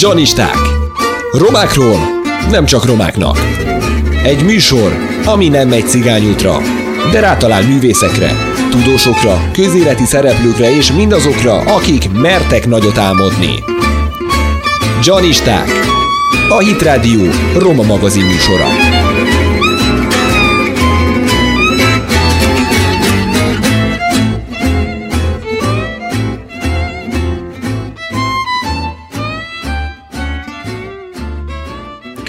[0.00, 0.56] Janisták.
[1.32, 1.98] Romákról
[2.50, 3.38] nem csak romáknak.
[4.22, 6.58] Egy műsor, ami nem megy cigányútra,
[7.12, 8.36] de rátalál művészekre,
[8.70, 13.64] tudósokra, közéleti szereplőkre és mindazokra, akik mertek nagyot álmodni.
[15.02, 15.68] Janisták.
[16.48, 17.20] A Hit Radio
[17.58, 18.66] Roma magazin műsora.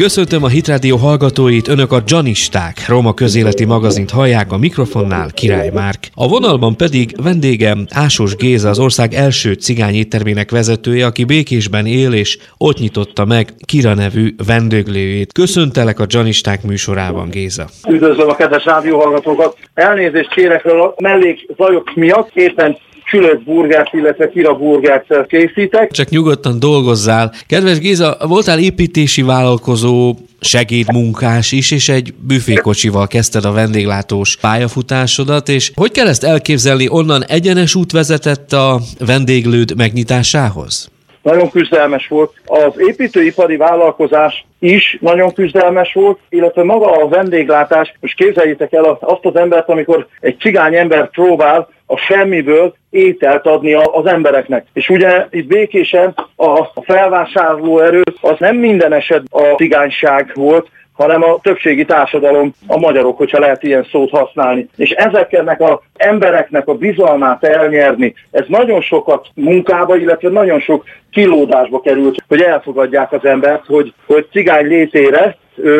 [0.01, 5.99] Köszöntöm a Hitrádió hallgatóit, önök a Janisták, Roma közéleti magazint hallják a mikrofonnál Király Márk.
[6.15, 12.13] A vonalban pedig vendégem Ásos Géza, az ország első cigány éttermének vezetője, aki Békésben él
[12.13, 15.33] és ott nyitotta meg Kira nevű vendéglőjét.
[15.33, 17.65] Köszöntelek a Janisták műsorában, Géza.
[17.89, 19.57] Üdvözlöm a kedves rádióhallgatókat.
[19.73, 25.91] Elnézést kérek a mellék zajok miatt, éppen sülött burgert, illetve kira burgert készítek.
[25.91, 27.33] Csak nyugodtan dolgozzál.
[27.47, 35.71] Kedves Géza, voltál építési vállalkozó, segédmunkás is, és egy büfékocsival kezdted a vendéglátós pályafutásodat, és
[35.76, 40.91] hogy kell ezt elképzelni, onnan egyenes út vezetett a vendéglőd megnyitásához?
[41.21, 42.33] Nagyon küzdelmes volt.
[42.45, 49.25] Az építőipari vállalkozás is nagyon küzdelmes volt, illetve maga a vendéglátás, most képzeljétek el azt
[49.25, 54.65] az embert, amikor egy cigány ember próbál a semmiből ételt adni az embereknek.
[54.73, 60.67] És ugye itt békésen a felvásárló erő az nem minden eset a cigányság volt,
[61.02, 64.68] hanem a többségi társadalom, a magyarok, hogyha lehet ilyen szót használni.
[64.75, 71.81] És ezeknek az embereknek a bizalmát elnyerni, ez nagyon sokat munkába, illetve nagyon sok kilódásba
[71.81, 75.38] került, hogy elfogadják az embert, hogy, hogy cigány létére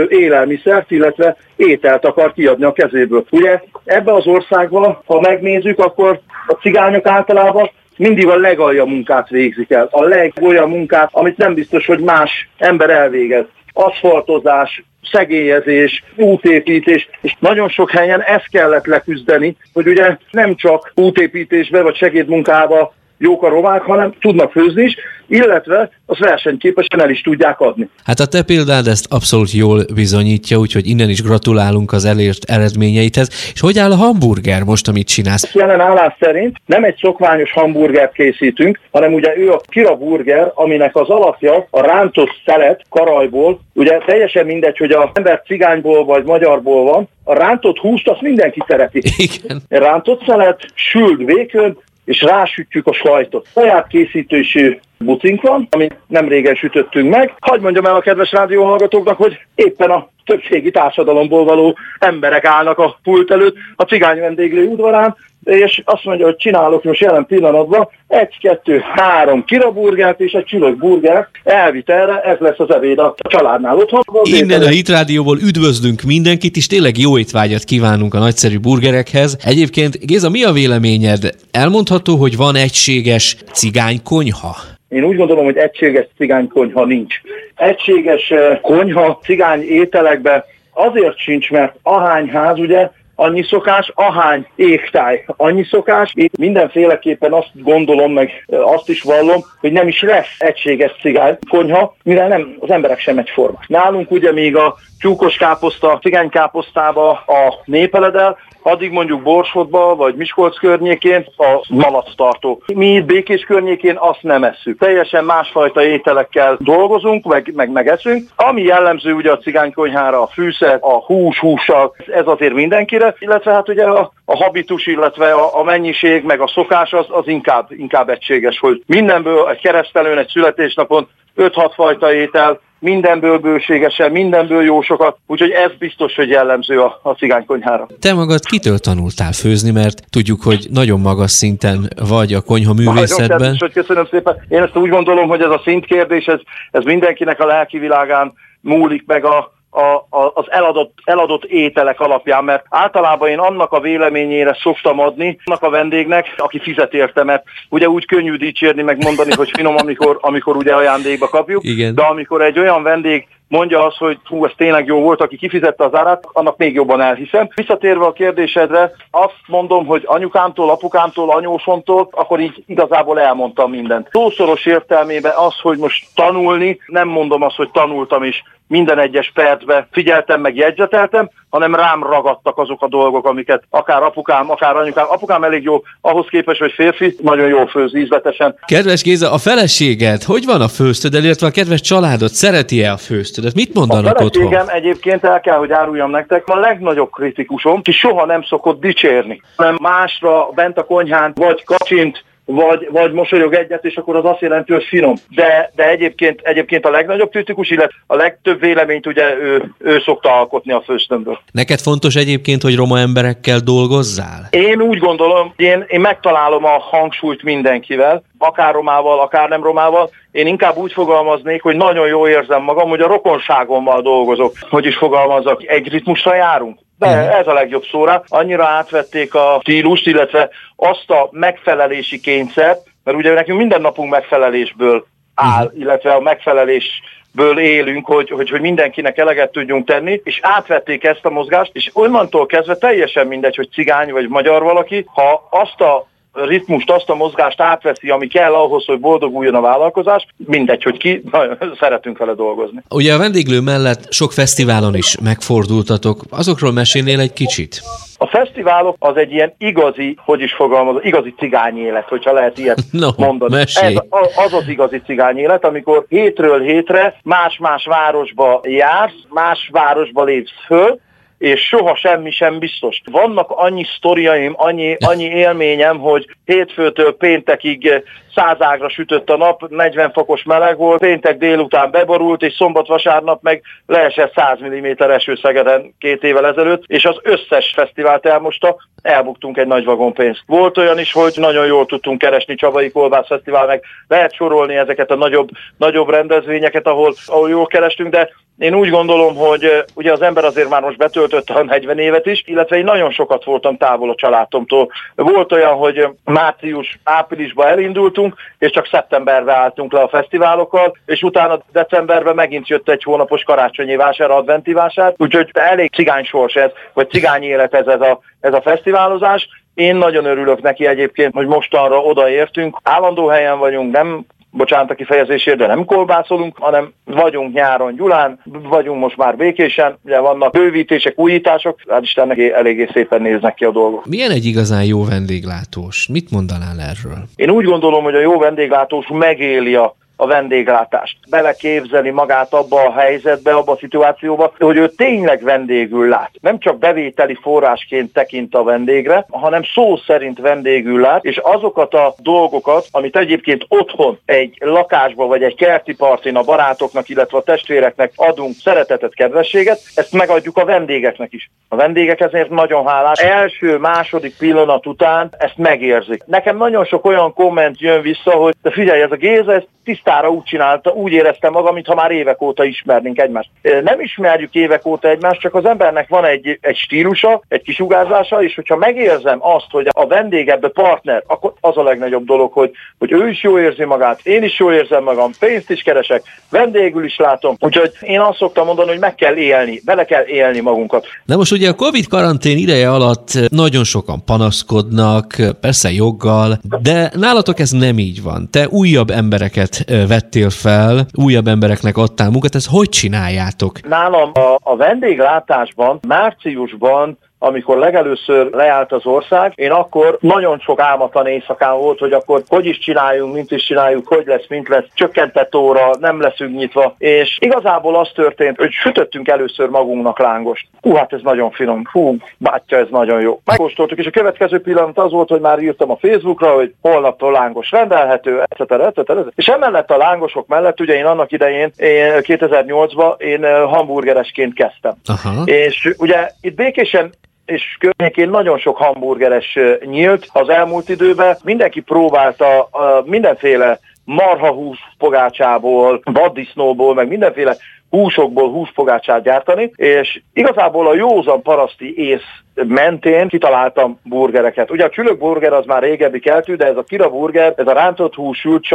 [0.10, 3.26] élelmiszert, illetve ételt akar kiadni a kezéből.
[3.30, 9.72] Ugye ebbe az országban, ha megnézzük, akkor a cigányok általában mindig a legalja munkát végzik
[9.72, 9.88] el.
[9.92, 13.46] A legolyan munkát, amit nem biztos, hogy más ember elvégez.
[13.74, 21.82] Aszfaltozás, szegélyezés, útépítés, és nagyon sok helyen ezt kellett leküzdeni, hogy ugye nem csak útépítésbe
[21.82, 24.96] vagy segédmunkába jók a romák, hanem tudnak főzni is,
[25.28, 27.90] illetve az versenyképesen el is tudják adni.
[28.04, 33.52] Hát a te példád ezt abszolút jól bizonyítja, úgyhogy innen is gratulálunk az elért eredményeithez.
[33.54, 35.54] És hogy áll a hamburger most, amit csinálsz?
[35.54, 40.96] Jelen állás szerint nem egy szokványos hamburgert készítünk, hanem ugye ő a kira burger, aminek
[40.96, 46.84] az alapja a rántott szelet karajból, ugye teljesen mindegy, hogy a ember cigányból vagy magyarból
[46.84, 49.02] van, a rántott húst azt mindenki szereti.
[49.18, 49.62] Igen.
[49.70, 53.48] Rántott szelet, sült vékön, és rásütjük a sajtot.
[53.54, 57.34] Saját készítésű bucink van, amit nem régen sütöttünk meg.
[57.40, 63.00] Hagy mondjam el a kedves rádióhallgatóknak, hogy éppen a többségi társadalomból való emberek állnak a
[63.04, 68.38] pult előtt a cigány vendéglő udvarán, és azt mondja, hogy csinálok most jelen pillanatban egy,
[68.40, 74.02] kettő, három kiraburgert és egy csülök burgert elvitelre, ez lesz az ebéd a családnál otthon.
[74.24, 79.38] Innen a Hit Rádióból üdvözlünk mindenkit, és tényleg jó étvágyat kívánunk a nagyszerű burgerekhez.
[79.46, 81.36] Egyébként, Géza, mi a véleményed?
[81.52, 84.56] Elmondható, hogy van egységes cigánykonyha?
[84.90, 87.16] Én úgy gondolom, hogy egységes cigánykonyha nincs.
[87.56, 92.90] Egységes konyha cigány ételekbe azért sincs, mert ahány ház, ugye,
[93.22, 96.12] annyi szokás, ahány égtáj, annyi szokás.
[96.16, 101.96] Én mindenféleképpen azt gondolom, meg azt is vallom, hogy nem is lesz egységes cigány konyha,
[102.04, 103.68] mivel nem, az emberek sem egyformák.
[103.68, 111.26] Nálunk ugye még a tyúkos káposzta, cigánykáposztába a népeledel, addig mondjuk Borsodba vagy Miskolc környékén
[111.38, 112.64] a malactartó.
[112.74, 114.80] Mi itt Békés környékén azt nem esszük.
[114.80, 118.30] Teljesen másfajta ételekkel dolgozunk, meg, meg, meg eszünk.
[118.36, 123.70] Ami jellemző ugye a cigánykonyhára, a fűszer, a hús, hússal, ez azért mindenkire, illetve hát
[123.70, 128.10] ugye a, a habitus, illetve a, a mennyiség, meg a szokás az, az inkább, inkább
[128.10, 131.08] egységes, hogy mindenből egy keresztelőn, egy születésnapon
[131.38, 137.12] 5-6 fajta étel, mindenből bőségesen, mindenből jó sokat, úgyhogy ez biztos, hogy jellemző a, a
[137.12, 137.88] cigánykonyhára.
[138.00, 143.38] Te magad kitől tanultál főzni, mert tudjuk, hogy nagyon magas szinten vagy a konyha művészetben.
[143.38, 144.36] Nagyon hogy köszönöm szépen.
[144.50, 146.40] Én ezt úgy gondolom, hogy ez a szintkérdés, ez,
[146.72, 152.44] ez mindenkinek a lelki világán múlik meg a, a, a, az eladott, eladott ételek alapján,
[152.44, 157.44] mert általában én annak a véleményére szoktam adni, annak a vendégnek, aki fizet érte, mert
[157.70, 161.96] ugye úgy könnyű dicsérni, meg mondani, hogy finom, amikor, amikor ugye ajándékba kapjuk, Igen.
[161.96, 165.84] de amikor egy olyan vendég mondja azt, hogy hú, ez tényleg jó volt, aki kifizette
[165.84, 167.50] az árát, annak még jobban elhiszem.
[167.56, 174.08] Visszatérve a kérdésedre, azt mondom, hogy anyukámtól, apukámtól, anyósomtól, akkor így igazából elmondtam mindent.
[174.12, 179.88] Szószoros értelmében az, hogy most tanulni, nem mondom azt, hogy tanultam is, minden egyes percben
[179.92, 185.06] figyeltem meg, jegyzeteltem, hanem rám ragadtak azok a dolgok, amiket akár apukám, akár anyukám.
[185.10, 188.56] Apukám elég jó, ahhoz képest, hogy férfi, nagyon jól főz ízletesen.
[188.66, 192.98] Kedves Géza, a feleséged, hogy van a főztöd, illetve a kedves családod, szereti-e a
[193.42, 193.68] főztödet?
[193.68, 194.46] Mit mondanak a otthon?
[194.46, 199.42] Igen, egyébként el kell, hogy áruljam nektek, a legnagyobb kritikusom, ki soha nem szokott dicsérni,
[199.56, 204.42] hanem másra bent a konyhán vagy kacsint, vagy, vagy mosolyog egyet, és akkor az azt
[204.42, 205.16] jelenti, hogy finom.
[205.30, 210.38] De, de egyébként, egyébként a legnagyobb kritikus, illetve a legtöbb véleményt ugye ő, ő szokta
[210.38, 211.40] alkotni a főztőmből.
[211.52, 214.48] Neked fontos egyébként, hogy roma emberekkel dolgozzál?
[214.50, 220.10] Én úgy gondolom, én, én megtalálom a hangsúlyt mindenkivel, akár romával, akár nem romával.
[220.32, 224.54] Én inkább úgy fogalmaznék, hogy nagyon jó érzem magam, hogy a rokonságommal dolgozok.
[224.70, 226.80] Hogy is fogalmazok, egy ritmusra járunk.
[227.02, 227.40] De uh-huh.
[227.40, 228.24] ez a legjobb szóra.
[228.28, 235.06] Annyira átvették a stílust, illetve azt a megfelelési kényszert, mert ugye nekünk minden napunk megfelelésből
[235.36, 235.80] áll, uh-huh.
[235.80, 237.02] illetve a megfelelés
[237.32, 241.90] ből élünk, hogy, hogy, hogy mindenkinek eleget tudjunk tenni, és átvették ezt a mozgást, és
[241.94, 247.16] onnantól kezdve teljesen mindegy, hogy cigány vagy magyar valaki, ha azt a ritmust, azt a
[247.16, 252.34] mozgást átveszi, ami kell ahhoz, hogy boldoguljon a vállalkozás, mindegy, hogy ki, nagyon szeretünk vele
[252.34, 252.82] dolgozni.
[252.90, 257.82] Ugye a vendéglő mellett sok fesztiválon is megfordultatok, azokról mesélnél egy kicsit?
[258.18, 263.10] A fesztiválok az egy ilyen igazi, hogy is fogalmaz, igazi cigányélet, hogyha lehet ilyet no,
[263.18, 263.56] mondani.
[263.56, 263.96] Mesélj.
[263.96, 264.02] Ez
[264.36, 271.00] az az igazi cigányélet, amikor hétről hétre más-más városba jársz, más városba lépsz föl,
[271.42, 273.02] és soha semmi sem biztos.
[273.12, 278.04] Vannak annyi sztoriaim, annyi, annyi élményem, hogy hétfőtől péntekig
[278.36, 284.34] százágra sütött a nap, 40 fokos meleg volt, péntek délután beborult, és szombat-vasárnap meg leesett
[284.34, 289.86] 100 mm eső Szegeden két évvel ezelőtt, és az összes fesztivált elmosta, elbuktunk egy nagy
[289.86, 290.44] vagon pénzt.
[290.46, 295.12] Volt olyan is, hogy nagyon jól tudtunk keresni Csabai Kolbász Fesztivál, meg lehet sorolni ezeket
[295.12, 298.30] a nagyobb, nagyobb rendezvényeket, ahol, ahol jól kerestünk, de
[298.62, 300.98] én úgy gondolom, hogy ugye az ember azért már most
[301.32, 304.92] betöltötte a 40 évet is, illetve én nagyon sokat voltam távol a családomtól.
[305.16, 311.60] Volt olyan, hogy március, áprilisban elindultunk, és csak szeptemberben álltunk le a fesztiválokkal, és utána
[311.72, 317.10] decemberben megint jött egy hónapos karácsonyi vásár, adventi vásár, úgyhogy elég cigány sors ez, vagy
[317.10, 319.48] cigány élet ez, ez a, ez a fesztiválozás.
[319.74, 322.78] Én nagyon örülök neki egyébként, hogy mostanra odaértünk.
[322.84, 329.00] Állandó helyen vagyunk, nem bocsánat a kifejezésért, de nem kolbászolunk, hanem vagyunk nyáron Gyulán, vagyunk
[329.00, 334.06] most már békésen, ugye vannak bővítések, újítások, hát Istennek eléggé szépen néznek ki a dolgok.
[334.06, 336.08] Milyen egy igazán jó vendéglátós?
[336.08, 337.24] Mit mondanál erről?
[337.36, 341.18] Én úgy gondolom, hogy a jó vendéglátós megéli a a vendéglátást.
[341.30, 346.32] Beleképzeli magát abba a helyzetbe, abba a szituációba, hogy ő tényleg vendégül lát.
[346.42, 352.14] Nem csak bevételi forrásként tekint a vendégre, hanem szó szerint vendégül lát, és azokat a
[352.18, 358.12] dolgokat, amit egyébként otthon egy lakásba vagy egy kerti partin a barátoknak, illetve a testvéreknek
[358.16, 361.50] adunk szeretetet, kedvességet, ezt megadjuk a vendégeknek is.
[361.68, 363.20] A vendégek ezért nagyon hálás.
[363.20, 366.24] Első, második pillanat után ezt megérzik.
[366.26, 370.11] Nekem nagyon sok olyan komment jön vissza, hogy de figyelj, ez a Géza, ez tisztán
[370.12, 373.50] tisztára úgy csinálta, úgy éreztem magam, mintha már évek óta ismernénk egymást.
[373.84, 378.56] Nem ismerjük évek óta egymást, csak az embernek van egy, egy stílusa, egy kisugárzása, és
[378.56, 383.12] hogyha megérzem azt, hogy a vendég ebbe partner, akkor az a legnagyobb dolog, hogy, hogy
[383.12, 387.18] ő is jól érzi magát, én is jól érzem magam, pénzt is keresek, vendégül is
[387.18, 387.56] látom.
[387.60, 391.06] Úgyhogy én azt szoktam mondani, hogy meg kell élni, bele kell élni magunkat.
[391.26, 397.60] Na most ugye a Covid karantén ideje alatt nagyon sokan panaszkodnak, persze joggal, de nálatok
[397.60, 398.48] ez nem így van.
[398.52, 403.88] Te újabb embereket vettél fel, újabb embereknek adtál munkát, ezt hogy csináljátok?
[403.88, 411.28] Nálam a, a vendéglátásban márciusban amikor legelőször leállt az ország, én akkor nagyon sok álmatlan
[411.28, 415.56] éjszakán volt, hogy akkor hogy is csináljunk, mint is csináljuk, hogy lesz, mint lesz, csökkentett
[415.56, 416.96] óra, nem leszünk nyitva.
[416.98, 420.68] És igazából az történt, hogy sütöttünk először magunknak lángost.
[420.82, 421.82] Hú, hát ez nagyon finom.
[421.92, 423.40] Hú, bátya, ez nagyon jó.
[423.46, 427.72] Megkóstoltuk, és a következő pillanat az volt, hogy már írtam a Facebookra, hogy holnaptól lángos
[427.72, 428.72] rendelhető, etc.
[428.72, 429.10] etc.
[429.10, 429.32] etc.
[429.36, 434.94] És emellett a lángosok mellett, ugye én annak idején, én 2008-ban én hamburgeresként kezdtem.
[435.06, 435.44] Aha.
[435.46, 437.12] És ugye itt békésen
[437.52, 441.38] és környékén nagyon sok hamburgeres nyílt az elmúlt időben.
[441.44, 442.70] Mindenki próbálta
[443.06, 447.56] mindenféle marhahús pogácsából, vaddisznóból, meg mindenféle
[447.90, 454.72] húsokból húspogácsát gyártani, és igazából a józan paraszti ész mentén kitaláltam burgereket.
[454.72, 457.74] Ugye a csülök burger az már régebbi keltű, de ez a kira burger, ez a
[457.74, 458.68] rántott hús, sült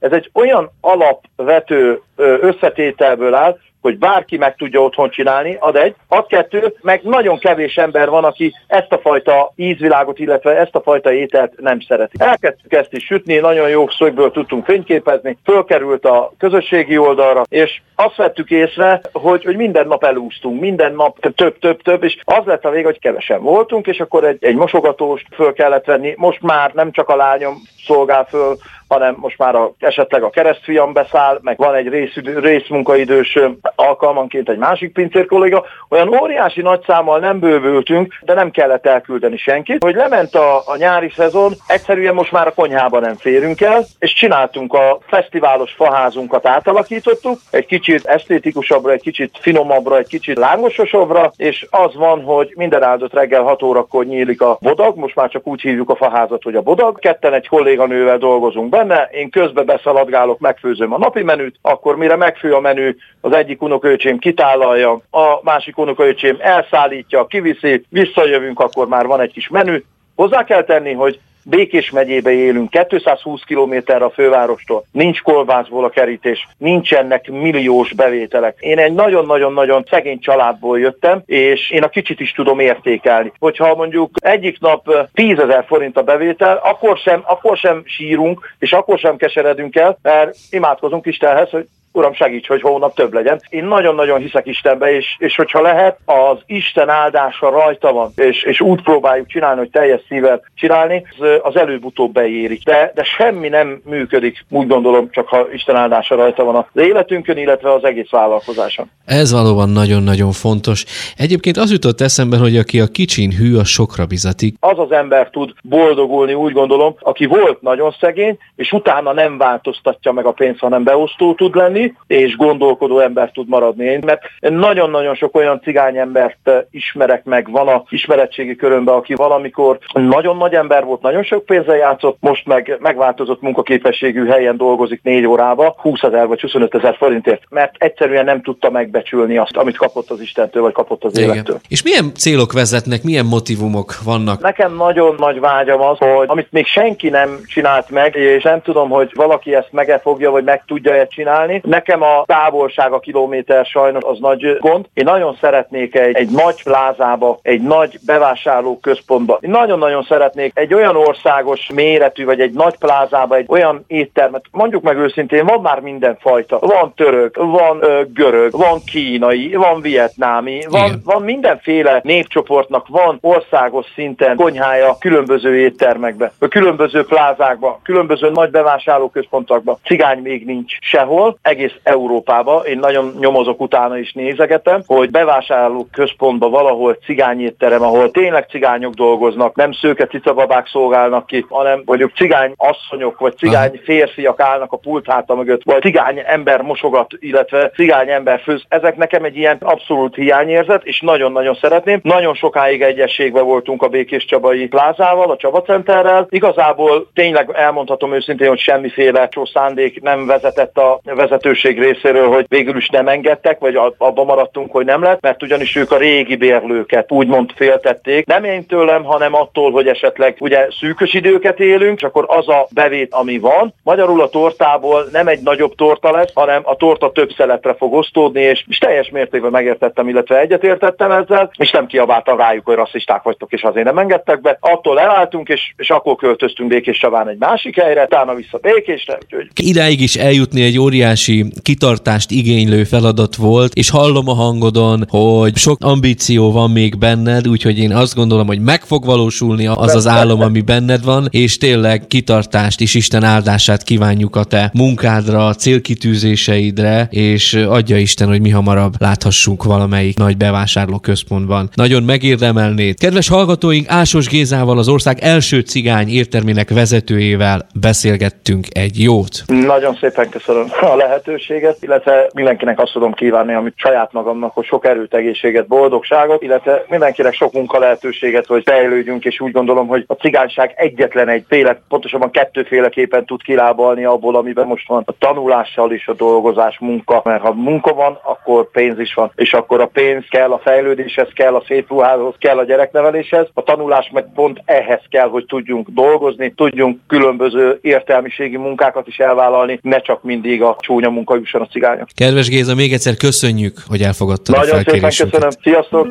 [0.00, 6.26] ez egy olyan alapvető összetételből áll, hogy bárki meg tudja otthon csinálni, ad egy, ad
[6.26, 11.12] kettő, meg nagyon kevés ember van, aki ezt a fajta ízvilágot, illetve ezt a fajta
[11.12, 12.16] ételt nem szereti.
[12.18, 18.16] Elkezdtük ezt is sütni, nagyon jó szögből tudtunk fényképezni, fölkerült a közösségi oldalra, és azt
[18.16, 22.64] vettük észre, hogy, hogy minden nap elúsztunk, minden nap több, több, több, és az lett
[22.64, 26.14] a vége, hogy kevesen voltunk, és akkor egy, egy mosogatóst föl kellett venni.
[26.16, 28.56] Most már nem csak a lányom szolgál föl
[28.88, 33.38] hanem most már a, esetleg a keresztfiam beszáll, meg van egy rész, részmunkaidős
[33.74, 39.36] alkalmanként egy másik pincér kolléga, olyan óriási nagy számmal nem bővültünk, de nem kellett elküldeni
[39.36, 43.84] senkit, hogy lement a, a nyári szezon, egyszerűen most már a konyhába nem férünk el,
[43.98, 51.32] és csináltunk a fesztiválos faházunkat átalakítottuk, egy kicsit esztétikusabbra, egy kicsit finomabbra, egy kicsit lángososabbra,
[51.36, 55.46] és az van, hogy minden áldott reggel 6 órakor nyílik a bodag, most már csak
[55.46, 60.38] úgy hívjuk a faházat, hogy a bodag, ketten egy kolléganővel dolgozunk benne, én közbe beszaladgálok,
[60.38, 65.78] megfőzöm a napi menüt, akkor mire megfő a menü, az egyik unokaöcsém kitálalja, a másik
[65.78, 69.82] unokaöcsém elszállítja, kiviszi, visszajövünk, akkor már van egy kis menü.
[70.14, 76.48] Hozzá kell tenni, hogy Békés megyébe élünk, 220 kilométerre a fővárostól, nincs kolbászból a kerítés,
[76.58, 78.56] nincsenek milliós bevételek.
[78.60, 83.32] Én egy nagyon-nagyon-nagyon szegény családból jöttem, és én a kicsit is tudom értékelni.
[83.38, 88.72] Hogyha mondjuk egyik nap 10 ezer forint a bevétel, akkor sem, akkor sem sírunk, és
[88.72, 93.40] akkor sem keseredünk el, mert imádkozunk Istenhez, hogy Uram, segíts, hogy hónap több legyen.
[93.48, 98.60] Én nagyon-nagyon hiszek Istenbe, és, és hogyha lehet, az Isten áldása rajta van, és, és
[98.60, 101.06] úgy próbáljuk csinálni, hogy teljes szívvel csinálni,
[101.42, 102.62] az, előbb-utóbb beérik.
[102.62, 107.36] De, de semmi nem működik, úgy gondolom, csak ha Isten áldása rajta van az életünkön,
[107.36, 108.90] illetve az egész vállalkozáson.
[109.04, 110.84] Ez valóban nagyon-nagyon fontos.
[111.16, 114.56] Egyébként az jutott eszembe, hogy aki a kicsin hű, a sokra bizatik.
[114.60, 120.12] Az az ember tud boldogulni, úgy gondolom, aki volt nagyon szegény, és utána nem változtatja
[120.12, 123.84] meg a pénzt, hanem beosztó tud lenni, és gondolkodó ember tud maradni.
[123.84, 129.14] Én, mert nagyon-nagyon sok olyan cigány embert eh, ismerek meg, van a ismeretségi körömben, aki
[129.14, 135.00] valamikor nagyon nagy ember volt, nagyon sok pénzzel játszott, most meg megváltozott munkaképességű helyen dolgozik
[135.02, 139.76] négy órába, 20 ezer vagy 25 ezer forintért, mert egyszerűen nem tudta megbecsülni azt, amit
[139.76, 141.30] kapott az Istentől, vagy kapott az Igen.
[141.30, 141.60] élettől.
[141.68, 144.40] És milyen célok vezetnek, milyen motivumok vannak?
[144.40, 148.88] Nekem nagyon nagy vágyam az, hogy amit még senki nem csinált meg, és nem tudom,
[148.88, 154.02] hogy valaki ezt meg fogja, vagy meg tudja-e csinálni, Nekem a távolság a kilométer sajnos
[154.04, 154.86] az nagy gond.
[154.94, 159.38] Én nagyon szeretnék egy, egy nagy plázába, egy nagy bevásárló központba.
[159.40, 164.44] Én nagyon-nagyon szeretnék egy olyan országos méretű, vagy egy nagy plázába, egy olyan éttermet.
[164.50, 166.58] Mondjuk meg őszintén, van már minden fajta.
[166.58, 173.86] Van török, van ö, görög, van kínai, van vietnámi, van, van mindenféle népcsoportnak, van országos
[173.94, 179.78] szinten konyhája különböző éttermekbe, különböző plázákba, különböző nagy bevásárlóközpontokba.
[179.84, 182.62] Cigány még nincs sehol, egész egész Európába.
[182.66, 189.56] Én nagyon nyomozok utána is nézegetem, hogy bevásárló központba valahol cigányétterem, ahol tényleg cigányok dolgoznak,
[189.56, 195.10] nem szőke cicababák szolgálnak ki, hanem mondjuk cigány asszonyok, vagy cigány férfiak állnak a pult
[195.10, 198.62] háta mögött, vagy cigány ember mosogat, illetve cigány ember főz.
[198.68, 202.00] Ezek nekem egy ilyen abszolút hiányérzet, és nagyon-nagyon szeretném.
[202.02, 206.26] Nagyon sokáig egyességben voltunk a Békés Csabai plázával, a Csaba Centerrel.
[206.30, 212.76] Igazából tényleg elmondhatom őszintén, hogy semmiféle szándék nem vezetett a vezető vezetőség részéről, hogy végül
[212.76, 217.12] is nem engedtek, vagy abban maradtunk, hogy nem lett, mert ugyanis ők a régi bérlőket
[217.12, 218.26] úgymond féltették.
[218.26, 222.66] Nem én tőlem, hanem attól, hogy esetleg ugye szűkös időket élünk, és akkor az a
[222.70, 223.74] bevét, ami van.
[223.82, 228.40] Magyarul a tortából nem egy nagyobb torta lesz, hanem a torta több szeletre fog osztódni,
[228.40, 233.52] és, és teljes mértékben megértettem, illetve egyetértettem ezzel, és nem kiabáltam rájuk, hogy rasszisták vagytok,
[233.52, 234.56] és azért nem engedtek be.
[234.60, 239.18] Attól elálltunk, és, és akkor költöztünk Békés Csaván egy másik helyre, utána vissza Békésre.
[239.24, 239.46] Úgyhogy...
[239.54, 245.78] Idáig is eljutni egy óriási kitartást igénylő feladat volt, és hallom a hangodon, hogy sok
[245.80, 250.40] ambíció van még benned, úgyhogy én azt gondolom, hogy meg fog valósulni az az álom,
[250.40, 257.54] ami benned van, és tényleg kitartást és Isten áldását kívánjuk a te munkádra, célkitűzéseidre, és
[257.54, 261.70] adja Isten, hogy mi hamarabb láthassunk valamelyik nagy bevásárló központban.
[261.74, 262.98] Nagyon megérdemelnéd.
[262.98, 269.42] Kedves hallgatóink, Ásos Gézával, az ország első cigány értermének vezetőjével beszélgettünk egy jót.
[269.46, 274.64] Nagyon szépen köszönöm a lehetőséget lehetőséget, illetve mindenkinek azt tudom kívánni, amit saját magamnak, hogy
[274.64, 280.04] sok erőt, egészséget, boldogságot, illetve mindenkinek sok munka lehetőséget, hogy fejlődjünk, és úgy gondolom, hogy
[280.06, 285.92] a cigányság egyetlen egy féle, pontosabban kettőféleképpen tud kilábalni abból, amiben most van a tanulással
[285.92, 289.86] és a dolgozás munka, mert ha munka van, akkor pénz is van, és akkor a
[289.86, 294.62] pénz kell a fejlődéshez, kell a szép ruhához, kell a gyerekneveléshez, a tanulás meg pont
[294.64, 300.76] ehhez kell, hogy tudjunk dolgozni, tudjunk különböző értelmiségi munkákat is elvállalni, ne csak mindig a
[300.78, 302.08] csúnya munka jusson a cigányok.
[302.14, 305.50] Kedves Géza, még egyszer köszönjük, hogy elfogadtad Nagyon a szépen köszönöm.
[305.62, 306.06] Sziasztok!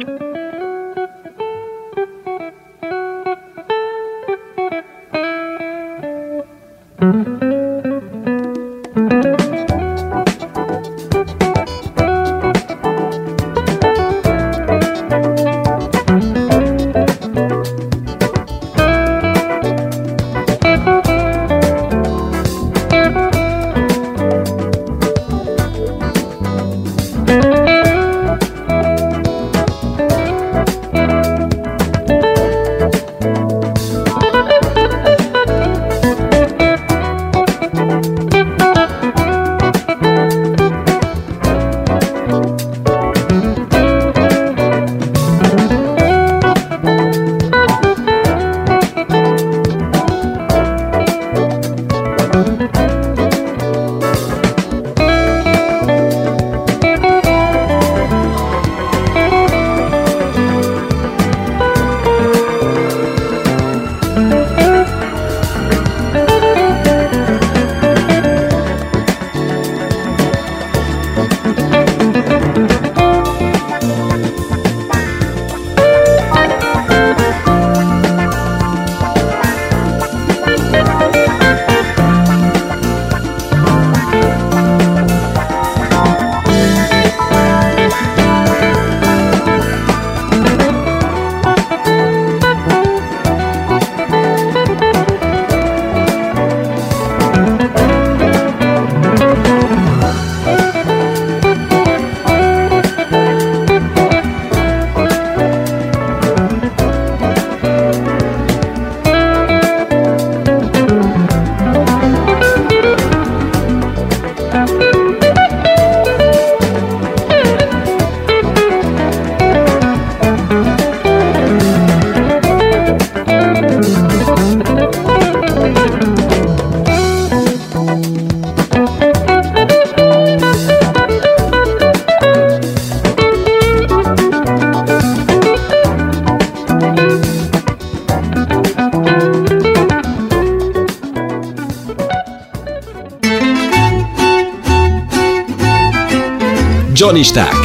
[147.14, 147.56] Janisták.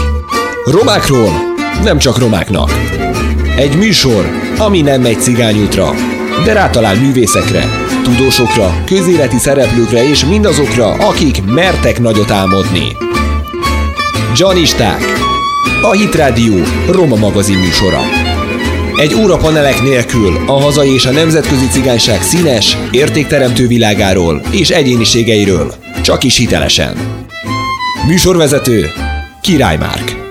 [0.64, 1.30] Romákról
[1.82, 2.70] nem csak romáknak.
[3.56, 5.94] Egy műsor, ami nem megy cigányútra,
[6.44, 7.64] de rátalál művészekre,
[8.02, 12.96] tudósokra, közéleti szereplőkre és mindazokra, akik mertek nagyot álmodni.
[14.36, 15.02] Janisták.
[15.82, 16.54] A Hit Radio
[16.90, 18.00] Roma magazin műsora.
[18.96, 25.74] Egy óra panelek nélkül a hazai és a nemzetközi cigányság színes, értékteremtő világáról és egyéniségeiről,
[26.02, 26.96] csak is hitelesen.
[28.06, 28.90] Műsorvezető
[29.40, 30.26] Király Márk.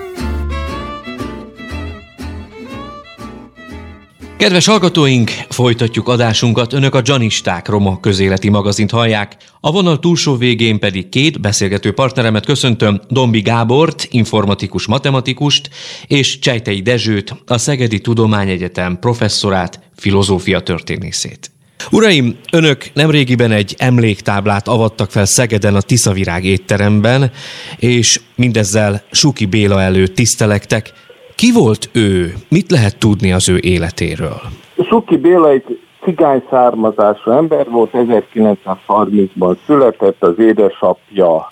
[4.38, 6.74] Kedves hallgatóink, folytatjuk adásunkat.
[6.74, 9.38] Önök a Janisták Roma közéleti magazint hallják.
[9.60, 15.70] A vonal túlsó végén pedig két beszélgető partneremet köszöntöm, Dombi Gábort, informatikus matematikust,
[16.08, 21.52] és Csejtei Dezsőt, a Szegedi Tudományegyetem professzorát, filozófia történészét.
[21.92, 27.32] Uraim, önök nemrégiben egy emléktáblát avattak fel Szegeden a Tiszavirág étteremben,
[27.78, 30.94] és mindezzel Suki Béla előtt tisztelektek.
[31.36, 32.34] Ki volt ő?
[32.50, 34.42] Mit lehet tudni az ő életéről?
[34.90, 41.50] Suki Béla egy cigány származású ember volt, 1930-ban született, az édesapja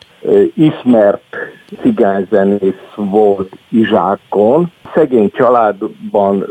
[0.56, 1.36] ismert
[1.82, 4.72] cigányzenész volt Izsákon.
[4.94, 6.46] Szegény családban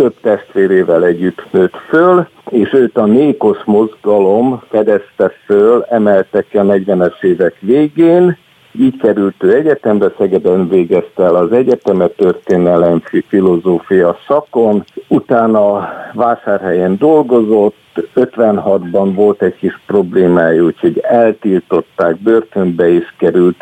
[0.00, 6.62] több testvérével együtt nőtt föl, és őt a Nékosz mozgalom fedezte föl, emelte ki a
[6.62, 8.36] 40-es évek végén,
[8.72, 17.76] így került ő egyetembe, Szegeden végezte el az egyetemet, történelem, filozófia szakon, utána Vásárhelyen dolgozott,
[18.14, 23.56] 56-ban volt egy kis problémája, úgyhogy eltiltották, börtönbe is került,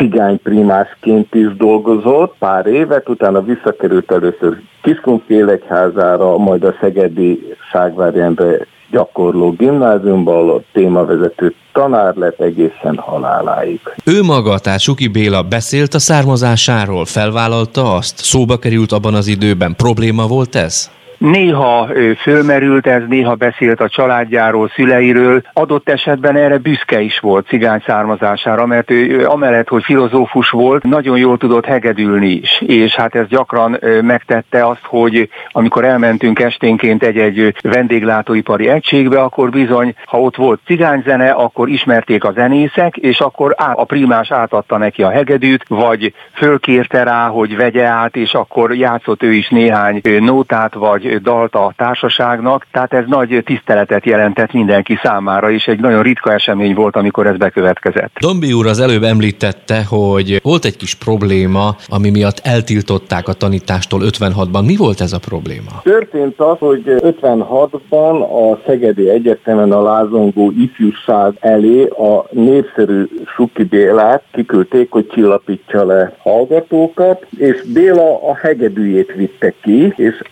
[0.00, 9.50] cigány primásként is dolgozott pár évet, utána visszakerült először Kiskunfélegyházára, majd a Szegedi Ságvárjendre gyakorló
[9.50, 13.80] gimnáziumban, ahol témavezető tanár lett egészen haláláig.
[14.04, 18.18] Ő maga, tehát Suki Béla beszélt a származásáról, felvállalta azt?
[18.18, 19.74] Szóba került abban az időben?
[19.76, 20.90] Probléma volt ez?
[21.20, 27.82] Néha fölmerült ez, néha beszélt a családjáról, szüleiről, adott esetben erre büszke is volt cigány
[27.86, 33.26] származására, mert ő amellett, hogy filozófus volt, nagyon jól tudott hegedülni is, és hát ez
[33.26, 40.60] gyakran megtette azt, hogy amikor elmentünk esténként egy-egy vendéglátóipari egységbe, akkor bizony, ha ott volt
[40.66, 47.02] cigányzene, akkor ismerték a zenészek, és akkor a primás átadta neki a hegedűt, vagy fölkérte
[47.02, 52.66] rá, hogy vegye át, és akkor játszott ő is néhány nótát vagy dalt a társaságnak,
[52.72, 57.36] tehát ez nagy tiszteletet jelentett mindenki számára, és egy nagyon ritka esemény volt, amikor ez
[57.36, 58.10] bekövetkezett.
[58.20, 64.00] Dombi úr az előbb említette, hogy volt egy kis probléma, ami miatt eltiltották a tanítástól
[64.04, 64.66] 56-ban.
[64.66, 65.80] Mi volt ez a probléma?
[65.82, 74.22] Történt az, hogy 56-ban a Szegedi Egyetemen a lázongó ifjúság elé a népszerű Suki Bélát
[74.32, 80.22] kiküldték, hogy csillapítsa le hallgatókat, és Béla a hegedűjét vitte ki, és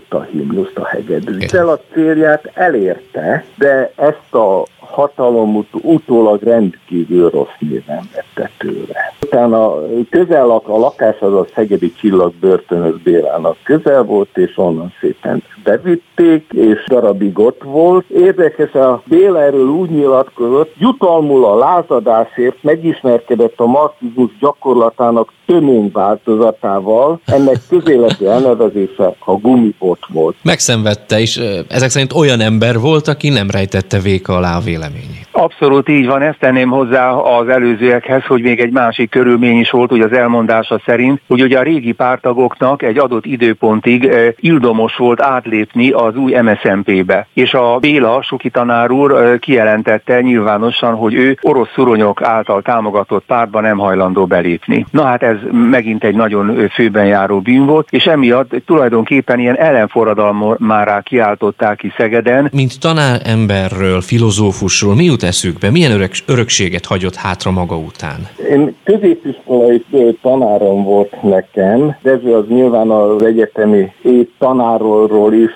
[0.00, 1.42] eljátszotta a himnuszt a hegedűt.
[1.42, 9.19] Ezzel a célját elérte, de ezt a hatalom utólag rendkívül rossz néven vette tőle.
[9.32, 9.72] Utána
[10.10, 15.42] közel a, a lakás az a Szegedi Csillag börtönös Bélának közel volt, és onnan szépen
[15.64, 18.08] bevitték, és darabig ott volt.
[18.08, 27.20] Érdekes, a Béla erről úgy nyilatkozott, jutalmul a lázadásért megismerkedett a marxizmus gyakorlatának tömény változatával,
[27.26, 30.36] ennek közéleti elnevezése a gumipot volt.
[30.42, 35.28] Megszenvedte, és ezek szerint olyan ember volt, aki nem rejtette véka alá a véleményét.
[35.32, 39.90] Abszolút így van, ezt tenném hozzá az előzőekhez, hogy még egy másik körülmény is volt,
[39.90, 45.22] hogy az elmondása szerint, hogy ugye a régi pártagoknak egy adott időpontig eh, ildomos volt
[45.22, 47.26] átlépni az új MSZMP-be.
[47.34, 53.24] És a Béla, Suki tanár úr eh, kijelentette nyilvánosan, hogy ő orosz szuronyok által támogatott
[53.26, 54.86] pártba nem hajlandó belépni.
[54.90, 61.00] Na hát ez megint egy nagyon főben járó bűn volt, és emiatt tulajdonképpen ilyen ellenforradalmárá
[61.00, 62.48] kiáltották ki Szegeden.
[62.52, 65.70] Mint tanáremberről, filozófusról, mi jut eszükbe?
[65.70, 68.28] Milyen örök, örökséget hagyott hátra maga után?
[68.50, 68.74] Én
[69.10, 69.84] középiskolai
[70.22, 73.92] tanárom volt nekem, de ez az nyilván az egyetemi
[74.38, 75.50] tanárról is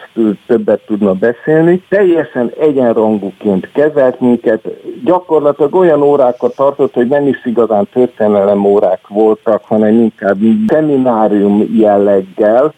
[0.47, 1.83] többet tudna beszélni.
[1.89, 4.61] Teljesen egyenrangúként kezelt minket,
[5.05, 12.73] gyakorlatilag olyan órákat tartott, hogy nem is igazán történelem órák voltak, hanem inkább szeminárium jelleggel.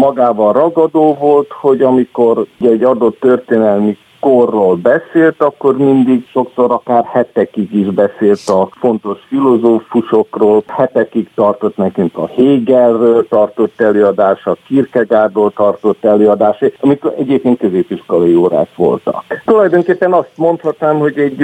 [0.00, 7.72] Magával ragadó volt, hogy amikor egy adott történelmi korról beszélt, akkor mindig sokszor akár hetekig
[7.74, 16.04] is beszélt a fontos filozófusokról, hetekig tartott nekünk a Hegelről tartott előadás, a Kierkegaardról tartott
[16.04, 19.24] előadás, amikor egyébként középiskolai órák voltak.
[19.44, 21.36] Tulajdonképpen azt mondhatnám, hogy egy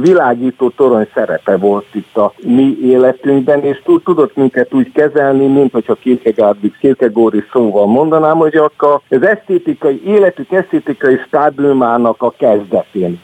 [0.00, 5.94] világító torony szerepe volt itt a mi életünkben, és tudott minket úgy kezelni, mint hogyha
[5.94, 13.20] Kierkegaard, Kierkegaardi szóval mondanám, hogy akkor az esztétikai, életük esztétikai stádiumán munkának a kezdetén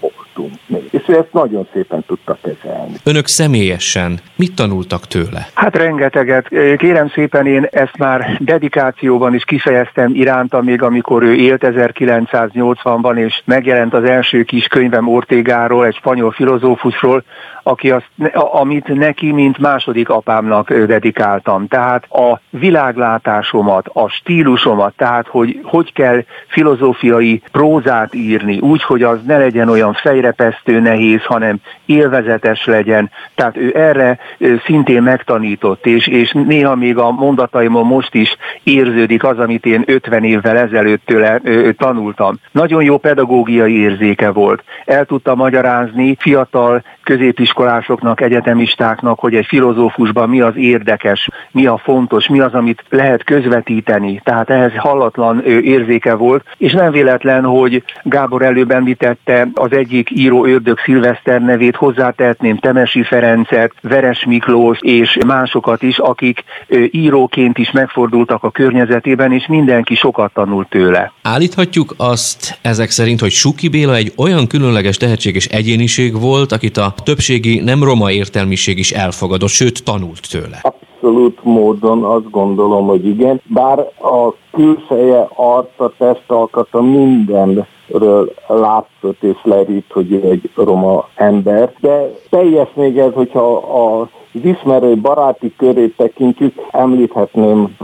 [0.67, 0.89] még.
[0.91, 2.95] És ő ezt nagyon szépen tudta kezelni.
[3.05, 5.49] Önök személyesen mit tanultak tőle?
[5.55, 6.49] Hát rengeteget.
[6.77, 13.43] Kérem szépen, én ezt már dedikációban is kifejeztem iránta, még amikor ő élt 1980-ban, és
[13.45, 17.25] megjelent az első kis könyvem Ortégáról, egy spanyol filozófusról,
[17.63, 21.67] aki azt, amit neki, mint második apámnak dedikáltam.
[21.67, 29.19] Tehát a világlátásomat, a stílusomat, tehát hogy hogy kell filozófiai prózát írni, úgy, hogy az
[29.27, 31.57] ne legyen olyan fejrepesztő nehéz, hanem
[31.87, 33.11] élvezetes legyen.
[33.35, 34.19] Tehát ő erre
[34.65, 40.25] szintén megtanított, és, és néha még a mondataimon most is érződik az, amit én 50
[40.25, 41.41] évvel ezelőtt tőle
[41.79, 42.39] tanultam.
[42.51, 44.63] Nagyon jó pedagógiai érzéke volt.
[44.85, 52.29] El tudta magyarázni fiatal középiskolásoknak, egyetemistáknak, hogy egy filozófusban mi az érdekes, mi a fontos,
[52.29, 54.21] mi az, amit lehet közvetíteni.
[54.25, 60.47] Tehát ehhez hallatlan érzéke volt, és nem véletlen, hogy Gábor előbb említette az egyik író
[60.47, 66.45] Ördög Szilveszter nevét, hozzátehetném Temesi Ferencet, Veres Miklós és másokat is, akik
[66.91, 71.13] íróként is megfordultak a környezetében, és mindenki sokat tanult tőle.
[71.23, 76.77] Állíthatjuk azt ezek szerint, hogy Suki Béla egy olyan különleges tehetség és egyéniség volt, akit
[76.77, 80.61] a többségi nem roma értelmiség is elfogadott, sőt tanult tőle.
[81.03, 89.87] Abszolút módon azt gondolom, hogy igen, bár a külseje, arca, testalkata mindenről látszott és lerít,
[89.93, 96.55] hogy egy roma ember, de teljes még ez, hogyha a az ismerő baráti körét tekintjük,
[96.71, 97.77] említhetném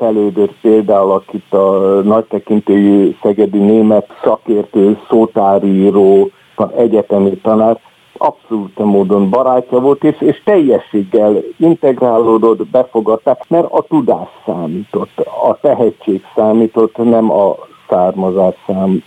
[0.00, 6.30] elődött például, akit a nagy tekintőjű szegedi német szakértő, szótáríró,
[6.76, 7.78] egyetemi tanár,
[8.20, 15.18] abszolút módon barátja volt, és, és teljességgel integrálódott, befogadták, mert a tudás számított,
[15.50, 17.56] a tehetség számított, nem a
[17.88, 19.02] származás szám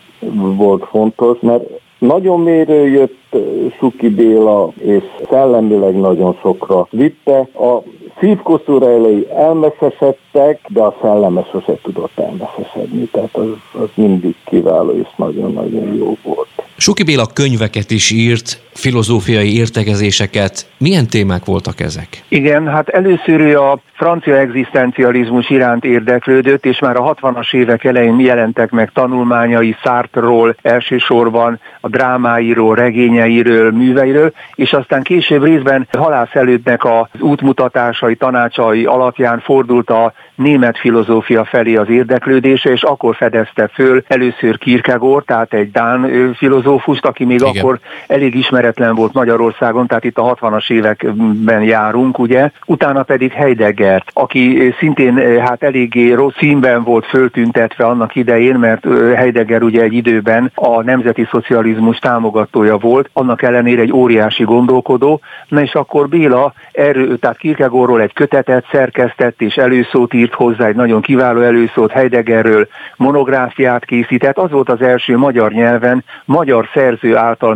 [0.55, 1.63] volt fontos, mert
[1.99, 3.35] nagyon mérő jött
[3.77, 7.37] Suki Béla, és szellemileg nagyon sokra vitte.
[7.39, 7.81] A
[8.19, 15.07] szívkoszúra elejé elmeszesedtek, de a szelleme sose tudott elmeszesedni, tehát az, az mindig kiváló és
[15.15, 16.47] nagyon-nagyon jó volt.
[16.77, 20.67] Suki Béla könyveket is írt, filozófiai értekezéseket.
[20.77, 22.07] Milyen témák voltak ezek?
[22.27, 28.19] Igen, hát először ő a francia egzisztencializmus iránt érdeklődött, és már a 60-as évek elején
[28.19, 36.85] jelentek meg tanulmányai Sartre-ról, elsősorban a drámáiról, regényeiről, műveiről, és aztán később részben halász elődnek
[36.85, 44.03] az útmutatásai, tanácsai alapján fordult a német filozófia felé az érdeklődése, és akkor fedezte föl
[44.07, 47.49] először Kierkegaard, tehát egy Dán filozófust, aki még Igen.
[47.57, 54.11] akkor elég ismeretlen volt Magyarországon, tehát itt a 60-as években járunk, ugye, utána pedig Heideggert,
[54.13, 60.51] aki szintén hát eléggé rossz színben volt föltüntetve annak idején, mert Heidegger ugye egy időben
[60.55, 67.19] a nemzeti szocializmus támogatója volt, annak ellenére egy óriási gondolkodó, na és akkor Béla erről,
[67.19, 73.85] tehát Kierkegaardról egy kötetet szerkesztett és előszót írt hozzá egy nagyon kiváló előszót Heideggerről, monográfiát
[73.85, 74.37] készített.
[74.37, 77.55] Az volt az első magyar nyelven, magyar szerző által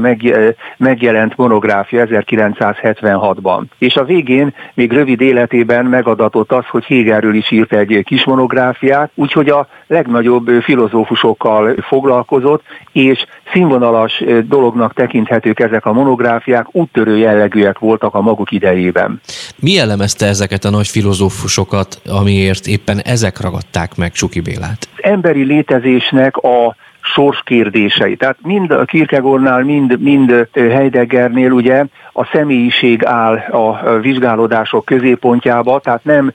[0.97, 3.61] megjelent monográfia 1976-ban.
[3.77, 9.11] És a végén még rövid életében megadatott az, hogy Hegelről is írt egy kis monográfiát,
[9.15, 18.13] úgyhogy a legnagyobb filozófusokkal foglalkozott, és színvonalas dolognak tekinthetők ezek a monográfiák, úttörő jellegűek voltak
[18.13, 19.21] a maguk idejében.
[19.55, 24.89] Mi jellemezte ezeket a nagy filozófusokat, amiért éppen ezek ragadták meg Csuki Bélát?
[24.95, 26.75] Az emberi létezésnek a
[27.13, 28.15] sors kérdései.
[28.15, 36.03] Tehát mind a Kierkegaardnál, mind, mind Heideggernél ugye a személyiség áll a vizsgálódások középpontjába, tehát
[36.03, 36.31] nem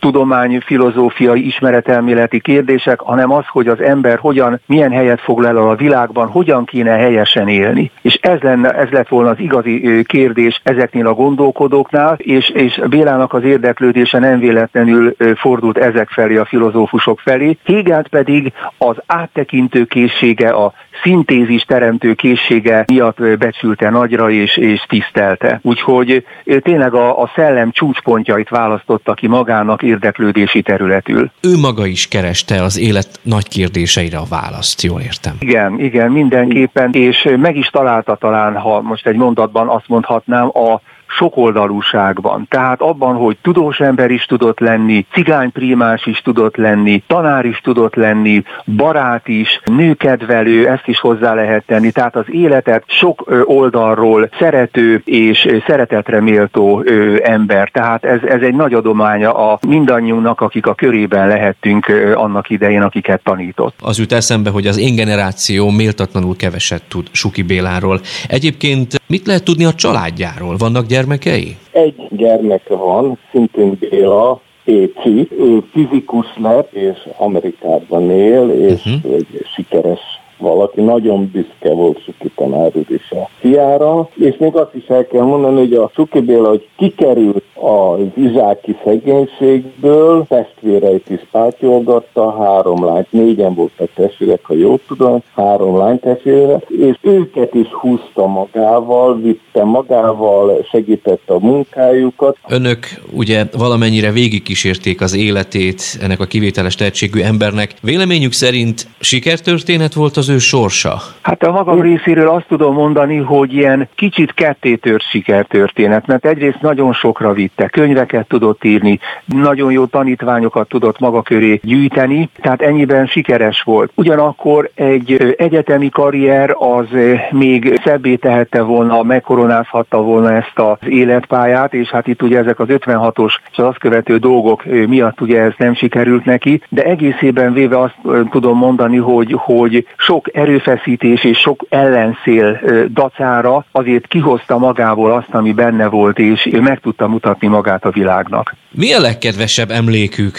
[0.00, 5.74] tudomány, filozófiai, ismeretelméleti kérdések, hanem az, hogy az ember hogyan, milyen helyet foglal el a
[5.74, 7.90] világban, hogyan kéne helyesen élni.
[8.02, 13.32] És ez, lenne, ez lett volna az igazi kérdés ezeknél a gondolkodóknál, és, és Bélának
[13.32, 17.58] az érdeklődése nem véletlenül fordult ezek felé, a filozófusok felé.
[17.64, 25.60] Hegelt pedig az áttekintő készsége, a szintézis teremtő készsége miatt becsülte nagyra és, és tisztelte.
[25.62, 26.26] Úgyhogy
[26.62, 31.30] tényleg a, a szellem csúcspontjait választotta ki magának érdeklődési területül.
[31.40, 35.36] Ő maga is kereste az élet nagy kérdéseire a választ, jól értem.
[35.38, 40.80] Igen, igen, mindenképpen, és meg is találta talán, ha most egy mondatban azt mondhatnám, a
[41.08, 42.46] sokoldalúságban.
[42.50, 47.94] Tehát abban, hogy tudós ember is tudott lenni, cigányprímás is tudott lenni, tanár is tudott
[47.94, 51.90] lenni, barát is, nőkedvelő, ezt is hozzá lehet tenni.
[51.90, 56.84] Tehát az életet sok oldalról szerető és szeretetre méltó
[57.22, 57.70] ember.
[57.70, 63.20] Tehát ez, ez egy nagy adománya a mindannyiunknak, akik a körében lehettünk annak idején, akiket
[63.22, 63.74] tanított.
[63.80, 68.00] Az jut eszembe, hogy az én generáció méltatlanul keveset tud Suki Béláról.
[68.28, 70.56] Egyébként mit lehet tudni a családjáról?
[70.56, 71.56] Vannak gyermekei?
[71.70, 75.28] Egy gyermeke van, szintén Béla, Péci.
[75.38, 79.14] Ő fizikus lett, és Amerikában él, és uh-huh.
[79.14, 80.00] egy sikeres
[80.38, 85.22] valaki nagyon büszke volt Suki tanár is a fiára, és még azt is el kell
[85.22, 93.12] mondani, hogy a Suki Béla, hogy kikerült az izsáki szegénységből, testvéreit is pátyolgatta, három lányt,
[93.12, 99.64] négyen voltak testvérek, ha jól tudom, három lány testvére, és őket is húzta magával, vitte
[99.64, 102.36] magával, segítette a munkájukat.
[102.48, 107.74] Önök ugye valamennyire végigkísérték az életét ennek a kivételes tehetségű embernek.
[107.82, 111.00] Véleményük szerint sikertörténet volt az ő sorsa?
[111.20, 116.92] Hát a magam részéről azt tudom mondani, hogy ilyen kicsit kettétört sikertörténet, mert egyrészt nagyon
[116.92, 123.62] sokra vitte, könyveket tudott írni, nagyon jó tanítványokat tudott maga köré gyűjteni, tehát ennyiben sikeres
[123.62, 123.90] volt.
[123.94, 126.86] Ugyanakkor egy egyetemi karrier az
[127.30, 132.66] még szebbé tehette volna, megkoronázhatta volna ezt az életpályát, és hát itt ugye ezek az
[132.70, 137.80] 56-os és az azt követő dolgok miatt ugye ez nem sikerült neki, de egészében véve
[137.80, 137.96] azt
[138.30, 142.60] tudom mondani, hogy, hogy sok erőfeszítés és sok ellenszél
[142.92, 148.54] dacára azért kihozta magából azt, ami benne volt, és meg tudta mutatni magát a világnak.
[148.70, 150.36] Mi a legkedvesebb emlékük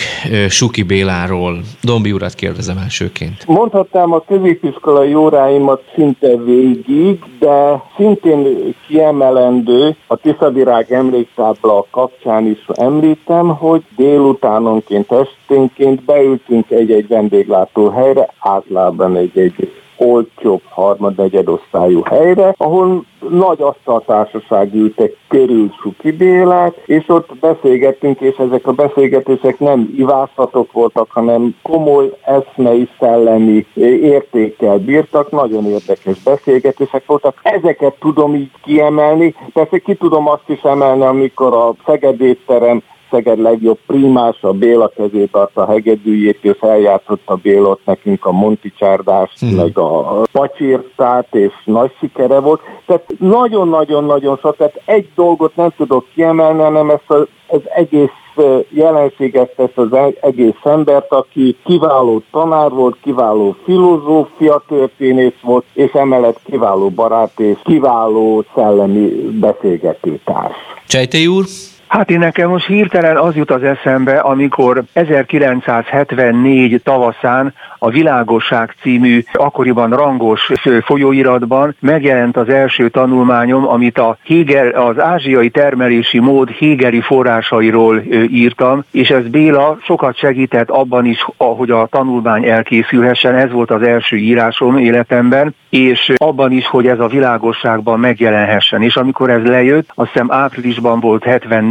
[0.49, 1.59] Suki Béláról?
[1.83, 3.45] Dombi urat kérdezem elsőként.
[3.47, 13.47] Mondhatnám a középiskolai óráimat szinte végig, de szintén kiemelendő a Tiszavirág emléktábla kapcsán is említem,
[13.47, 19.68] hogy délutánonként, esténként beültünk egy-egy vendéglátóhelyre, általában egy-egy
[19.99, 28.67] olcsóbb harmad-negyedosztályú helyre, ahol nagy asztaltársaság ültek körül Suki Bélát, és ott beszélgettünk, és ezek
[28.67, 33.65] a beszélgetések nem ivászatok voltak, hanem komoly eszmei, szellemi
[34.01, 37.39] értékkel bírtak, nagyon érdekes beszélgetések voltak.
[37.43, 42.81] Ezeket tudom így kiemelni, persze ki tudom azt is emelni, amikor a Szegedétterem
[43.11, 48.31] Szeged legjobb primás, a Béla kezét adta a hegedűjét, és eljátszott a Bélot nekünk a
[48.31, 49.55] Monti Csárdást, hmm.
[49.55, 52.61] meg a Pacsirtát, és nagy sikere volt.
[52.85, 58.09] Tehát nagyon-nagyon-nagyon sok, tehát egy dolgot nem tudok kiemelni, hanem ezt az, az egész
[58.69, 59.87] jelenséget tesz az
[60.21, 67.57] egész embert, aki kiváló tanár volt, kiváló filozófia történész volt, és emellett kiváló barát és
[67.63, 69.07] kiváló szellemi
[69.39, 70.55] beszélgetőtárs.
[70.87, 71.45] Csejté úr?
[71.89, 79.23] Hát én nekem most hirtelen az jut az eszembe, amikor 1974 tavaszán a Világosság című
[79.33, 80.51] akkoriban rangos
[80.83, 88.83] folyóiratban megjelent az első tanulmányom, amit a Hegel, az ázsiai termelési mód Hegeli forrásairól írtam,
[88.91, 94.17] és ez Béla sokat segített abban is, hogy a tanulmány elkészülhessen, ez volt az első
[94.17, 98.81] írásom életemben, és abban is, hogy ez a világosságban megjelenhessen.
[98.81, 101.23] És amikor ez lejött, azt hiszem áprilisban volt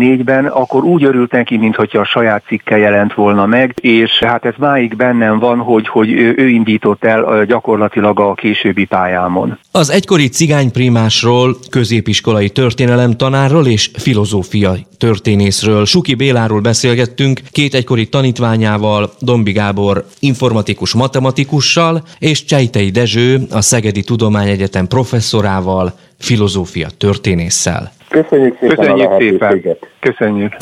[0.08, 4.54] 74-ben, akkor úgy örült neki, mintha a saját cikke jelent volna meg, és hát ez
[4.58, 9.58] máig bennem van, hogy, hogy ő indított el gyakorlatilag a későbbi pályámon.
[9.72, 19.10] Az egykori cigányprimásról, középiskolai történelem tanárról és filozófia történészről, Suki Béláról beszélgettünk, két egykori tanítványával,
[19.20, 27.92] Dombi Gábor informatikus matematikussal, és Csejtei Dezső, a Szegedi Tudományegyetem professzorával, filozófia történésszel.
[28.08, 29.76] Köszönjük szépen Köszönjük a szépen.
[30.00, 30.56] Köszönjük.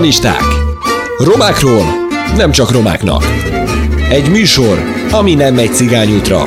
[0.00, 0.42] Humanisták.
[1.18, 1.84] Romákról
[2.36, 3.24] nem csak romáknak.
[4.10, 6.46] Egy műsor, ami nem megy cigányútra,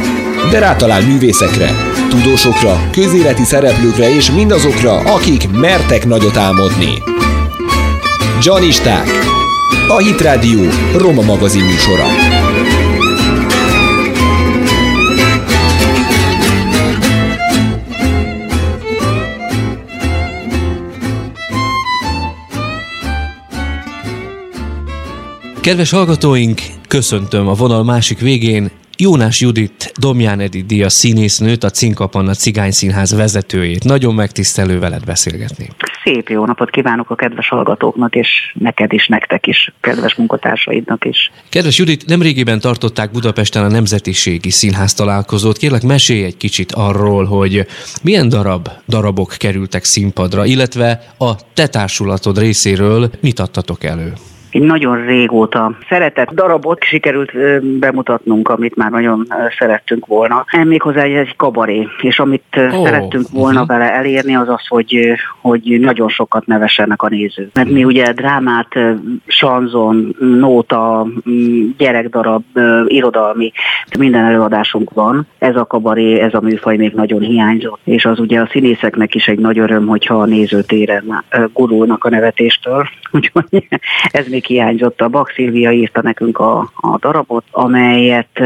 [0.52, 1.70] de rátalál művészekre,
[2.10, 7.04] tudósokra, közéleti szereplőkre és mindazokra, akik mertek nagyot álmodni.
[8.42, 9.08] Janisták.
[9.88, 10.62] A Hit Radio
[10.98, 12.06] Roma magazin műsora.
[25.64, 32.34] Kedves hallgatóink, köszöntöm a vonal másik végén Jónás Judit Domján Edith Díja színésznőt, a Cinkapanna
[32.34, 33.84] Cigány Színház vezetőjét.
[33.84, 35.70] Nagyon megtisztelő veled beszélgetni.
[36.04, 41.32] Szép jó napot kívánok a kedves hallgatóknak, és neked is, nektek is, kedves munkatársaidnak is.
[41.50, 45.58] Kedves Judit, nemrégiben tartották Budapesten a Nemzetiségi Színház találkozót.
[45.58, 47.68] Kérlek, mesélj egy kicsit arról, hogy
[48.02, 54.14] milyen darab, darabok kerültek színpadra, illetve a te társulatod részéről mit adtatok elő?
[54.54, 57.32] Egy nagyon régóta szeretett darabot sikerült
[57.80, 59.28] bemutatnunk, amit már nagyon
[59.58, 60.46] szerettünk volna.
[60.64, 63.78] Méghozzá egy kabaré, és amit oh, szerettünk volna uh-huh.
[63.78, 65.00] vele elérni, az az, hogy,
[65.42, 67.50] hogy nagyon sokat nevessenek a nézők.
[67.54, 68.80] Mert mi ugye drámát,
[69.28, 71.08] sanzon, nóta,
[71.78, 72.44] gyerekdarab,
[72.88, 73.52] irodalmi,
[74.00, 75.28] minden előadásunk van.
[75.38, 79.28] Ez a kabaré, ez a műfaj még nagyon hiányzott, és az ugye a színészeknek is
[79.28, 81.24] egy nagy öröm, hogyha a nézőtéren
[81.54, 82.88] gurulnak a nevetéstől.
[83.12, 83.68] Úgyhogy
[84.12, 85.02] ez még hiányzott.
[85.02, 88.40] A Bak Szilvia írta nekünk a, a darabot, amelyet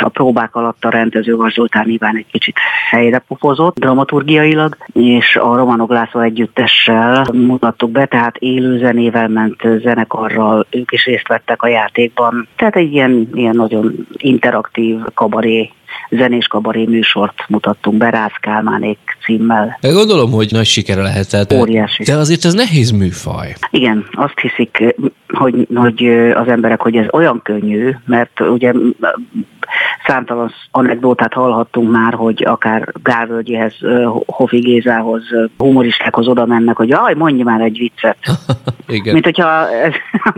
[0.00, 2.56] a próbák alatt a rendező Zoltán Iván egy kicsit
[2.90, 10.66] helyre pufozott dramaturgiailag, és a Romanok László együttessel mutattuk be, tehát élő zenével ment zenekarral,
[10.70, 12.48] ők is részt vettek a játékban.
[12.56, 15.70] Tehát egy ilyen, ilyen nagyon interaktív kabaré
[16.10, 19.78] zenés kabaré műsort mutattunk be Rász Kálmánék címmel.
[19.80, 21.52] Gondolom, hogy nagy sikere lehetett.
[21.52, 22.02] Óriási.
[22.02, 23.54] De azért ez nehéz műfaj.
[23.70, 24.94] Igen, azt hiszik,
[25.28, 28.72] hogy, hogy az emberek, hogy ez olyan könnyű, mert ugye
[30.06, 33.74] számtalan anekdótát hallhattunk már, hogy akár Gálvölgyéhez,
[34.26, 35.22] Hofi Gézához,
[35.58, 38.16] humoristákhoz oda mennek, hogy jaj, mondj már egy viccet.
[38.88, 39.12] Igen.
[39.12, 39.66] Mint hogyha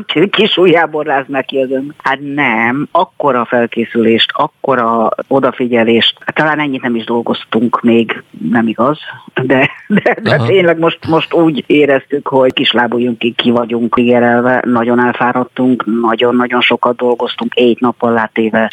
[0.30, 1.94] kis ujjából ráznák ki az ön.
[2.02, 8.98] Hát nem, akkora felkészülést, akkora odafigyelést, talán ennyit nem is dolgoztunk még, nem igaz,
[9.42, 15.00] de, de, de tényleg most, most úgy éreztük, hogy kislábuljunk ki, ki vagyunk ígérelve, nagyon
[15.00, 18.68] elfáradtunk, nagyon-nagyon sokat dolgoztunk, egy nappal látéve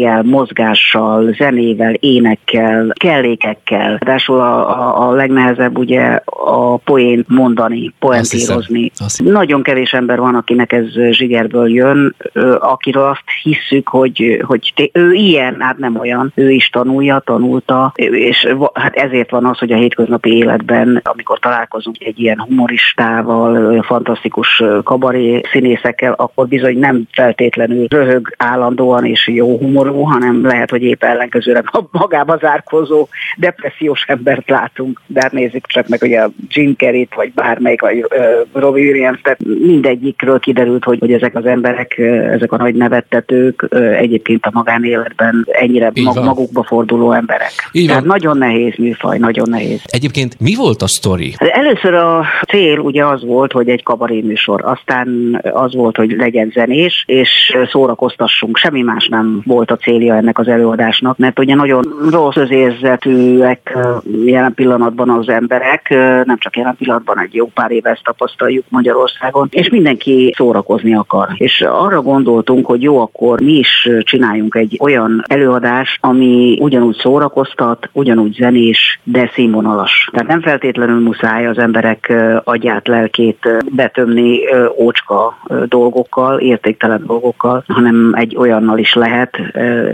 [0.00, 3.98] szöveggel, mozgással, zenével, énekkel, kellékekkel.
[4.00, 8.90] Ráadásul a, a, a legnehezebb ugye a poént mondani, poentírozni.
[9.16, 12.14] Nagyon kevés ember van, akinek ez zsigerből jön,
[12.58, 18.54] akiről azt hisszük, hogy, hogy ő ilyen, hát nem olyan, ő is tanulja, tanulta, és
[18.74, 25.40] hát ezért van az, hogy a hétköznapi életben, amikor találkozunk egy ilyen humoristával, fantasztikus kabaré
[25.52, 29.58] színészekkel, akkor bizony nem feltétlenül röhög állandóan és jó
[29.90, 35.00] humorú, hanem lehet, hogy épp ellenkezőleg magába zárkozó depressziós embert látunk.
[35.06, 38.08] De hát nézzük csak meg, hogy a Jim Carrey-t, vagy bármelyik, vagy uh,
[38.52, 43.68] Robbie Williams, tehát mindegyikről kiderült, hogy, hogy ezek az emberek, ezek a nagy nevettetők
[43.98, 47.52] egyébként a magánéletben ennyire mag, magukba forduló emberek.
[47.72, 49.82] Így Tehát nagyon nehéz műfaj, nagyon nehéz.
[49.84, 51.34] Egyébként mi volt a sztori?
[51.36, 56.50] Először a cél ugye az volt, hogy egy kabaré műsor, aztán az volt, hogy legyen
[56.54, 58.56] zenés, és szórakoztassunk.
[58.56, 63.76] Semmi más nem volt a célja ennek az előadásnak, mert ugye nagyon rossz érzetűek
[64.24, 65.88] jelen pillanatban az emberek,
[66.24, 71.28] nem csak jelen pillanatban, egy jó pár éve ezt tapasztaljuk Magyarországon, és mindenki szórakozni akar.
[71.34, 77.88] És arra gondoltunk, hogy jó, akkor mi is csináljunk egy olyan előadást, ami ugyanúgy szórakoztat,
[77.92, 80.08] ugyanúgy zenés, de színvonalas.
[80.12, 82.12] Tehát nem feltétlenül muszáj az emberek
[82.44, 84.38] agyát, lelkét betömni
[84.78, 89.36] ócska dolgokkal, értéktelen dolgokkal, hanem egy olyannal is lehet,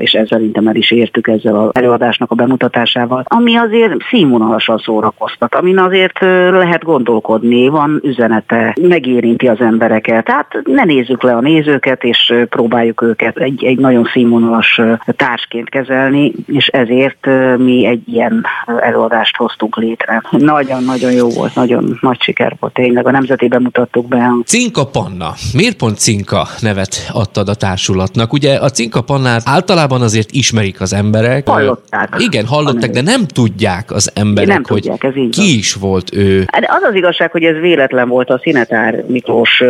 [0.00, 5.54] és ezzel szerintem el is értük ezzel az előadásnak a bemutatásával, ami azért színvonalasan szórakoztat,
[5.54, 6.20] amin azért
[6.50, 10.24] lehet gondolkodni, van üzenete, megérinti az embereket.
[10.24, 14.80] Tehát ne nézzük le a nézőket, és próbáljuk őket egy, egy nagyon színvonalas
[15.16, 18.44] társként kezelni, és ezért mi egy ilyen
[18.80, 20.22] előadást hoztunk létre.
[20.30, 23.06] Nagyon-nagyon jó volt, nagyon nagy siker volt tényleg.
[23.06, 24.30] A nemzeti bemutattuk be.
[24.44, 25.32] Cinka Panna.
[25.54, 28.32] Miért pont Cinka nevet adtad a társulatnak?
[28.32, 31.48] Ugye a Cinka Pannát általában azért ismerik az emberek.
[31.48, 32.14] Hallották.
[32.18, 35.48] Igen, hallották, de nem tudják az emberek, nem hogy tudják, ez így ki van.
[35.48, 36.44] is volt ő.
[36.46, 38.30] Hát az az igazság, hogy ez véletlen volt.
[38.30, 39.62] A Szinetár Miklós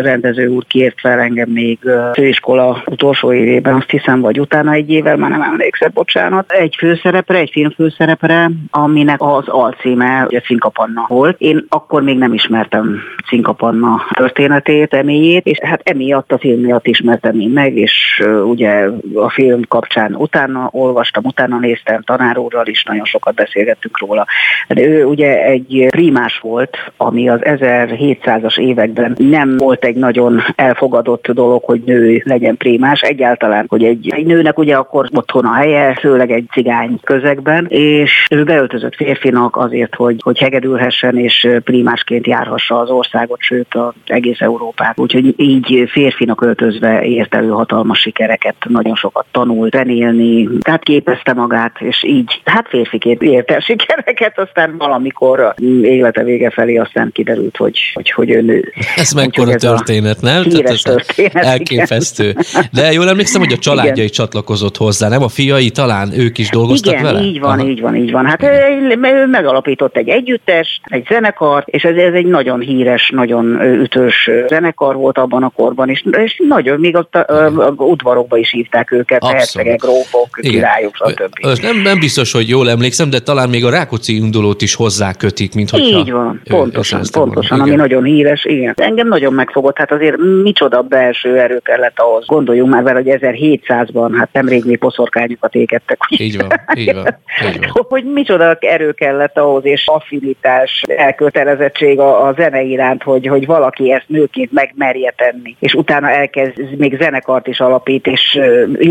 [0.00, 1.78] rendező úr kért fel engem még
[2.14, 6.52] főiskola utolsó évében, azt hiszem, vagy utána egy évvel, már nem emlékszem, bocsánat.
[6.52, 11.40] Egy főszerepre, egy filmfőszerepre, aminek az alcíme ugye Cinkapanna volt.
[11.40, 17.40] Én akkor még nem ismertem Cinkapanna történetét, eméjét, és hát emiatt a film miatt ismertem
[17.40, 18.88] én meg, és ugye
[19.22, 24.26] a film kapcsán utána olvastam, utána néztem, tanárúrral is nagyon sokat beszélgettünk róla.
[24.68, 31.28] De ő ugye egy primás volt, ami az 1700-as években nem volt egy nagyon elfogadott
[31.30, 35.94] dolog, hogy nő legyen primás, egyáltalán, hogy egy, egy nőnek ugye akkor otthon a helye,
[35.94, 42.80] főleg egy cigány közegben, és ő beöltözött férfinak azért, hogy, hogy hegedülhessen és primásként járhassa
[42.80, 44.98] az országot, sőt az egész Európát.
[44.98, 51.80] Úgyhogy így férfinak öltözve ért elő hatalmas sikereket, nagyon sokat tanult zenélni, tehát képezte magát,
[51.80, 58.10] és így, hát férfiként érte sikereket, aztán valamikor élete vége felé aztán kiderült, hogy, hogy,
[58.10, 58.72] hogy ő nő.
[58.96, 60.42] Ez mekkora történet, nem?
[60.42, 62.28] Híres történet, elképesztő.
[62.28, 62.68] Igen.
[62.72, 64.06] De jól emlékszem, hogy a családja igen.
[64.06, 65.22] csatlakozott hozzá, nem?
[65.22, 67.20] A fiai talán ők is dolgoztak igen, vele?
[67.20, 67.68] így van, Aha.
[67.68, 68.26] így van, így van.
[68.26, 68.96] Hát ő
[69.26, 75.18] megalapított egy együttest, egy zenekart, és ez, ez egy nagyon híres, nagyon ütős zenekar volt
[75.18, 79.24] abban a korban, és, és nagyon, még ott a, a, a udvarokba is hívták őket,
[79.24, 81.62] hercegek, grófok, királyok, stb.
[81.62, 85.54] Nem, nem biztos, hogy jól emlékszem, de talán még a Rákóczi indulót is hozzá kötik,
[85.54, 88.74] mint hogyha Így van, pontosan, pontosan, ami nagyon híres, igen.
[88.76, 92.26] Engem nagyon megfogott, hát azért micsoda belső erő kellett ahhoz.
[92.26, 95.98] Gondoljunk már vele, hogy 1700-ban, hát nemrég még poszorkányokat égettek.
[96.08, 97.04] Így van, így van,
[97.46, 97.86] így van.
[97.88, 103.92] Hogy micsoda erő kellett ahhoz, és affinitás, elkötelezettség a, a zene iránt, hogy, hogy valaki
[103.92, 108.38] ezt nőként megmerje tenni, és utána elkezd még zenekart is alapít, és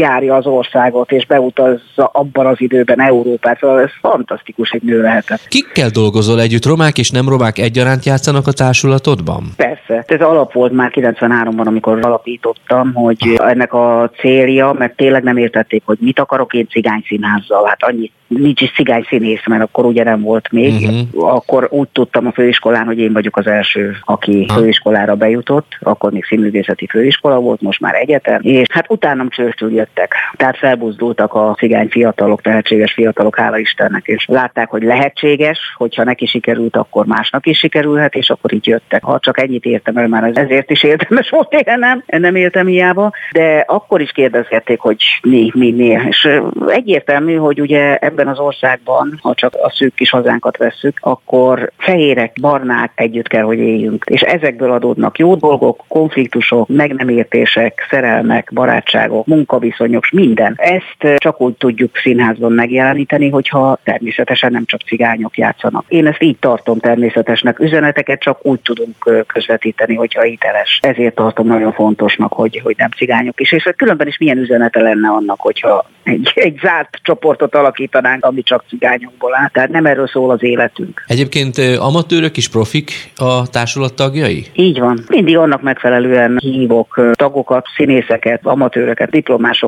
[0.01, 3.59] járja az országot, és beutazza abban az időben Európát.
[3.59, 5.47] Szóval ez fantasztikus, egy nő lehetett.
[5.47, 6.65] Kikkel dolgozol együtt?
[6.65, 9.43] Romák és nem romák egyaránt játszanak a társulatodban?
[9.55, 10.03] Persze.
[10.07, 15.81] Ez alap volt már 93-ban, amikor alapítottam, hogy ennek a célja, mert tényleg nem értették,
[15.85, 17.65] hogy mit akarok én cigány színházzal.
[17.65, 20.73] Hát annyit nincs is cigány színész, mert akkor ugye nem volt még.
[20.73, 21.33] Uh-huh.
[21.35, 24.57] Akkor úgy tudtam a főiskolán, hogy én vagyok az első, aki uh-huh.
[24.57, 30.13] főiskolára bejutott, akkor még színművészeti főiskola volt, most már egyetem, és hát utánam csőstül jöttek.
[30.35, 36.25] Tehát felbuzdultak a cigány fiatalok, tehetséges fiatalok, hála Istennek, és látták, hogy lehetséges, hogyha neki
[36.25, 39.03] sikerült, akkor másnak is sikerülhet, és akkor így jöttek.
[39.03, 43.63] Ha csak ennyit értem el, már ezért is érdemes volt élnem, nem éltem hiába, de
[43.67, 45.97] akkor is kérdezgették, hogy mi, mi, mi.
[46.09, 46.29] És
[46.67, 52.37] egyértelmű, hogy ugye ebben az országban, ha csak a szűk kis hazánkat vesszük, akkor fehérek,
[52.41, 54.03] barnák együtt kell, hogy éljünk.
[54.07, 59.80] És ezekből adódnak jó dolgok, konfliktusok, meg nem értések, szerelmek, barátságok, munkaviszonyok,
[60.11, 60.53] minden.
[60.57, 65.85] Ezt csak úgy tudjuk színházban megjeleníteni, hogyha természetesen nem csak cigányok játszanak.
[65.87, 67.59] Én ezt így tartom természetesnek.
[67.59, 70.79] Üzeneteket csak úgy tudunk közvetíteni, hogyha hiteles.
[70.81, 73.51] Ezért tartom nagyon fontosnak, hogy, hogy nem cigányok is.
[73.51, 78.63] És különben is milyen üzenete lenne annak, hogyha egy, egy zárt csoportot alakítanánk ami csak
[78.69, 79.47] cigányokból áll.
[79.47, 81.03] Tehát nem erről szól az életünk.
[81.07, 84.45] Egyébként amatőrök is profik a társulat tagjai?
[84.53, 85.03] Így van.
[85.07, 89.11] Mindig annak megfelelően hívok tagokat, színészeket, amatőröket,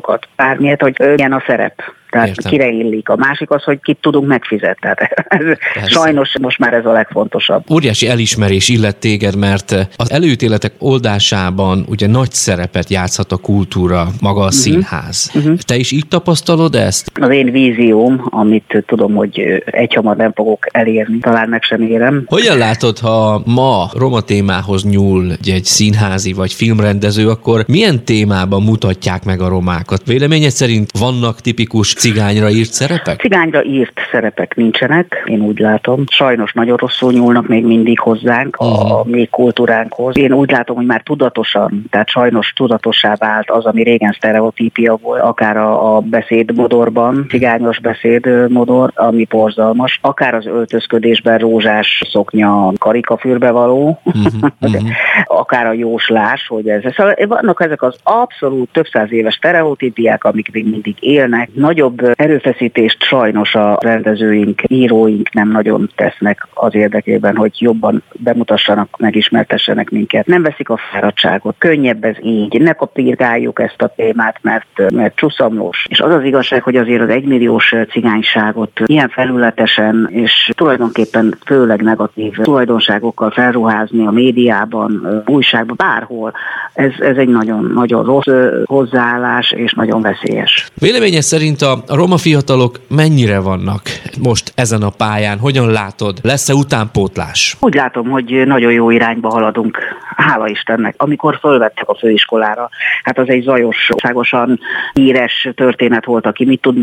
[0.03, 1.81] diplomásokat, bármilyet, hogy milyen a szerep.
[2.13, 2.51] Tehát Értem.
[2.51, 3.09] kire illik.
[3.09, 4.79] A másik az, hogy kit tudunk megfizetni.
[4.79, 7.63] Tehát ez, sajnos most már ez a legfontosabb.
[7.71, 14.39] Óriási elismerés illet téged, mert az előítéletek oldásában ugye nagy szerepet játszhat a kultúra, maga
[14.39, 14.59] a uh-huh.
[14.59, 15.31] színház.
[15.35, 15.57] Uh-huh.
[15.57, 17.11] Te is így tapasztalod ezt?
[17.21, 22.23] Az én vízióm, amit tudom, hogy egyhamar nem fogok elérni, talán meg sem érem.
[22.25, 29.23] Hogyan látod, ha ma roma témához nyúl egy színházi vagy filmrendező, akkor milyen témában mutatják
[29.23, 30.01] meg a romákat?
[30.05, 33.19] Véleményed szerint vannak tipikus cigányra írt szerepek?
[33.19, 36.03] Cigányra írt szerepek nincsenek, én úgy látom.
[36.07, 38.91] Sajnos nagyon rosszul nyúlnak még mindig hozzánk, uh-huh.
[38.91, 40.17] a mi kultúránkhoz.
[40.17, 45.21] Én úgy látom, hogy már tudatosan, tehát sajnos tudatossá vált az, ami régen sztereotípia volt,
[45.21, 53.87] akár a, a beszédmodorban, cigányos beszédmodor, ami borzalmas, akár az öltözködésben rózsás szoknya karikafürbe való,
[54.03, 54.25] uh-huh.
[54.61, 54.89] uh-huh.
[55.25, 56.81] akár a jóslás, hogy ez.
[56.95, 61.49] Szóval vannak ezek az abszolút több száz éves sztereotípiák, amik még mindig élnek.
[61.53, 68.97] Nagyobb nagyobb erőfeszítést sajnos a rendezőink, íróink nem nagyon tesznek az érdekében, hogy jobban bemutassanak,
[68.97, 70.25] megismertessenek minket.
[70.25, 75.85] Nem veszik a fáradtságot, könnyebb ez így, ne kapírgáljuk ezt a témát, mert, mert csuszamlós.
[75.89, 82.33] És az az igazság, hogy azért az egymilliós cigányságot ilyen felületesen és tulajdonképpen főleg negatív
[82.41, 86.33] tulajdonságokkal felruházni a médiában, újságban, bárhol,
[86.73, 88.27] ez, ez egy nagyon, nagyon rossz
[88.65, 90.67] hozzáállás és nagyon veszélyes.
[90.73, 93.81] Véleménye szerint a a roma fiatalok mennyire vannak
[94.23, 95.37] most ezen a pályán?
[95.39, 96.17] Hogyan látod?
[96.21, 97.57] Lesz-e utánpótlás?
[97.59, 99.77] Úgy látom, hogy nagyon jó irányba haladunk.
[100.15, 100.95] Hála Istennek.
[100.97, 102.69] Amikor fölvettek a főiskolára,
[103.03, 104.59] hát az egy zajos, szágosan
[104.93, 106.77] híres történet volt, aki mit tud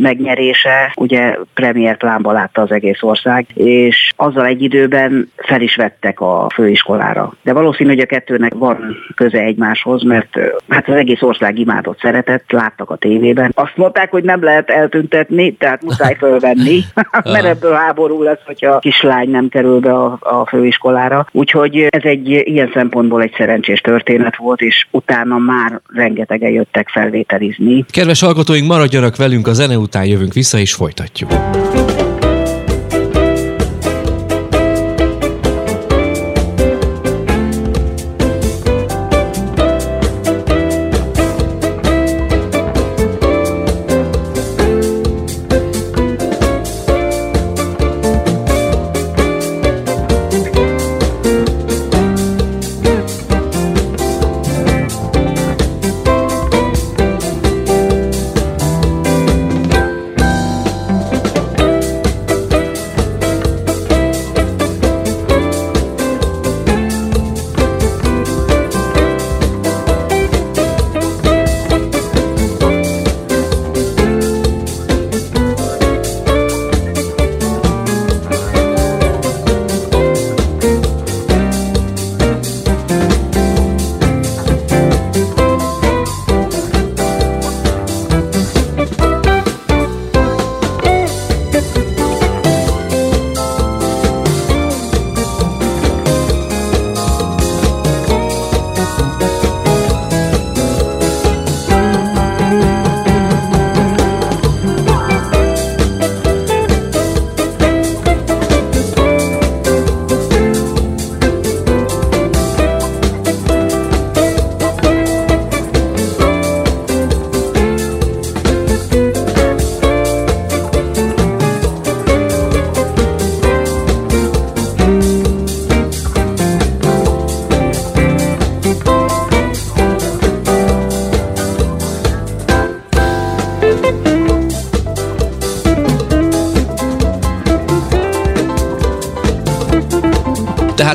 [0.00, 6.20] megnyerése, ugye premier plánba látta az egész ország, és azzal egy időben fel is vettek
[6.20, 7.32] a főiskolára.
[7.42, 10.38] De valószínű, hogy a kettőnek van köze egymáshoz, mert
[10.68, 13.52] hát az egész ország imádott szeretett, láttak a tévében.
[13.54, 16.80] Azt mondták, hogy nem lehet eltüntetni, tehát muszáj fölvenni,
[17.32, 21.26] mert ebből háború lesz, hogyha a kislány nem kerül be a, a főiskolára.
[21.32, 27.84] Úgyhogy ez egy ilyen szempontból egy szerencsés történet volt, és utána már rengetegen jöttek felvételizni.
[27.90, 31.30] Kedves hallgatóink, maradjanak velünk, a zene után jövünk vissza, és folytatjuk.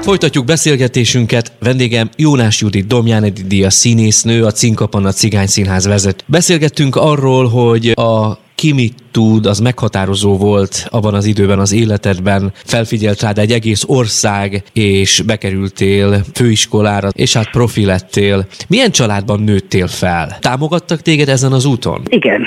[0.08, 1.52] Folytatjuk beszélgetésünket.
[1.60, 6.24] Vendégem Jónás Judit Domján Edidi, a színésznő, a Cinkapanna Cigány Színház vezet.
[6.28, 12.52] Beszélgettünk arról, hogy a ki mit tud, az meghatározó volt abban az időben az életedben,
[12.66, 18.48] felfigyelt rád egy egész ország, és bekerültél főiskolára, és hát profi lettél.
[18.68, 20.38] Milyen családban nőttél fel?
[20.40, 22.02] Támogattak téged ezen az úton?
[22.10, 22.46] Igen,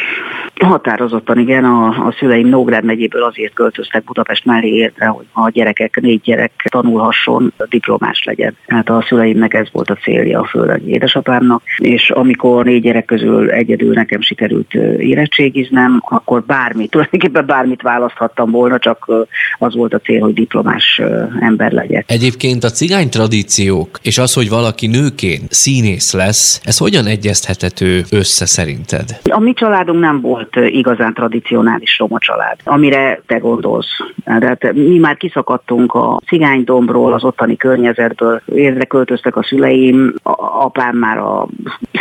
[0.63, 6.01] Határozottan igen, a, a szüleim Nógrád megyéből azért költöztek Budapest mellé érte, hogy a gyerekek,
[6.01, 8.57] négy gyerek tanulhasson, diplomás legyen.
[8.67, 13.93] Tehát a szüleimnek ez volt a célja, főleg édesapámnak, és amikor négy gyerek közül egyedül
[13.93, 19.13] nekem sikerült érettségiznem, akkor bármit, tulajdonképpen bármit választhattam volna, csak
[19.59, 21.01] az volt a cél, hogy diplomás
[21.41, 22.05] ember legyek.
[22.07, 28.47] Egyébként a cigány tradíciók, és az, hogy valaki nőként színész lesz, ez hogyan egyezthethető össze
[28.47, 29.21] szerinted?
[29.31, 33.99] A mi családunk nem volt volt igazán tradicionális roma család, amire te gondolsz.
[34.25, 40.33] Tehát mi már kiszakadtunk a cigánydombról, az ottani környezetből, érde költöztek a szüleim, a
[40.65, 41.47] apám már a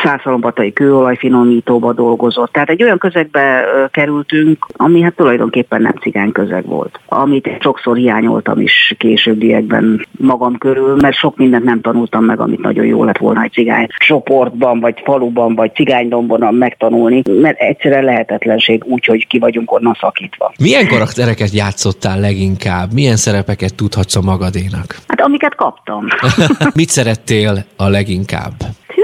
[0.04, 2.52] százszalombatai kőolajfinomítóba dolgozott.
[2.52, 7.00] Tehát egy olyan közegbe kerültünk, ami hát tulajdonképpen nem cigány közeg volt.
[7.06, 12.86] Amit sokszor hiányoltam is későbbiekben magam körül, mert sok mindent nem tanultam meg, amit nagyon
[12.86, 18.84] jó lett volna egy cigány csoportban, vagy faluban, vagy cigánydombon megtanulni, mert egyszerűen lehetett lehetetlenség
[18.86, 20.54] úgy, hogy ki vagyunk onnan szakítva.
[20.60, 22.94] Milyen karaktereket játszottál leginkább?
[22.94, 24.98] Milyen szerepeket tudhatsz a magadénak?
[25.08, 26.06] Hát amiket kaptam.
[26.80, 28.54] Mit szerettél a leginkább?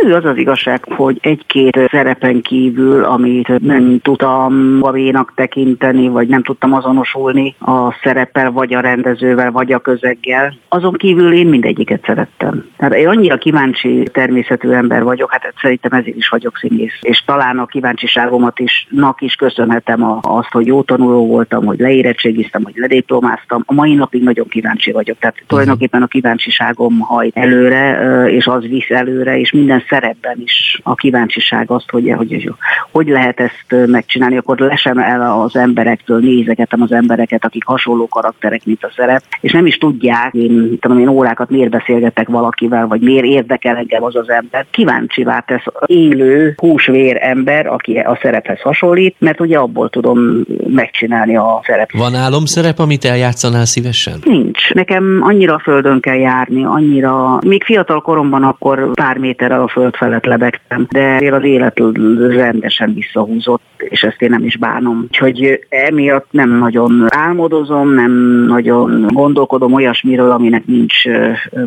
[0.05, 6.43] Hű, az az igazság, hogy egy-két szerepen kívül, amit nem tudtam magának tekinteni, vagy nem
[6.43, 12.65] tudtam azonosulni a szereppel, vagy a rendezővel, vagy a közeggel, azon kívül én mindegyiket szerettem.
[12.77, 16.97] Tehát én annyira kíváncsi természetű ember vagyok, hát szerintem ezért is vagyok színész.
[17.01, 22.63] És talán a kíváncsiságomat is, nak is köszönhetem azt, hogy jó tanuló voltam, hogy leérettségiztem,
[22.63, 23.63] hogy lediplomáztam.
[23.65, 25.17] A mai napig nagyon kíváncsi vagyok.
[25.19, 27.99] Tehát tulajdonképpen a kíváncsiságom hajt előre,
[28.29, 32.51] és az visz előre, és minden szerepben is a kíváncsiság azt, hogy, hogy,
[32.91, 38.65] hogy lehet ezt megcsinálni, akkor lesem el az emberektől, nézegetem az embereket, akik hasonló karakterek,
[38.65, 43.01] mint a szerep, és nem is tudják, én, tudom, én órákat miért beszélgetek valakivel, vagy
[43.01, 44.65] miért érdekel engem az az ember.
[44.71, 51.61] Kíváncsivá tesz élő, húsvér ember, aki a szerephez hasonlít, mert ugye abból tudom megcsinálni a
[51.65, 51.91] szerep.
[51.91, 54.19] Van álom szerep, amit eljátszanál szívesen?
[54.23, 54.73] Nincs.
[54.73, 59.84] Nekem annyira a földön kell járni, annyira, még fiatal koromban akkor pár méterrel a föld
[59.93, 61.81] felett lebegtem, de az élet
[62.29, 65.01] rendesen visszahúzott, és ezt én nem is bánom.
[65.03, 68.11] Úgyhogy emiatt nem nagyon álmodozom, nem
[68.47, 70.95] nagyon gondolkodom olyasmiről, aminek nincs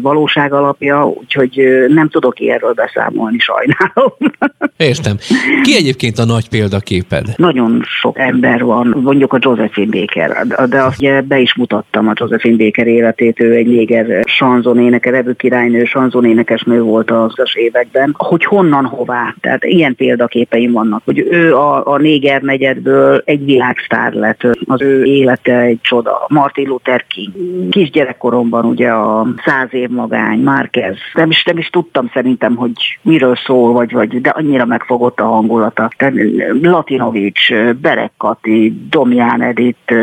[0.00, 4.12] valóság alapja, úgyhogy nem tudok erről beszámolni, sajnálom.
[4.76, 5.16] Értem.
[5.62, 7.26] Ki egyébként a nagy példaképed?
[7.36, 12.12] Nagyon sok ember van, mondjuk a Josephine Baker, de azt ugye be is mutattam a
[12.14, 18.84] Josephine Baker életét, ő egy néger sanzonéneke, revő királynő, sanzonénekesnő volt az években, hogy honnan
[18.84, 19.34] hová.
[19.40, 25.04] Tehát ilyen példaképeim vannak, hogy ő a, a néger negyedből egy világsztár lett, az ő
[25.04, 26.26] élete egy csoda.
[26.28, 27.68] Martin Luther King.
[27.70, 30.96] Kisgyerekkoromban ugye a száz év magány, Márquez.
[31.14, 35.24] Nem is, nem is tudtam szerintem, hogy miről szól, vagy, vagy de annyira megfogott a
[35.24, 35.90] hangulata.
[35.96, 36.14] Tehát
[36.62, 39.94] Latinovics, Berek Kati, Domján Edith,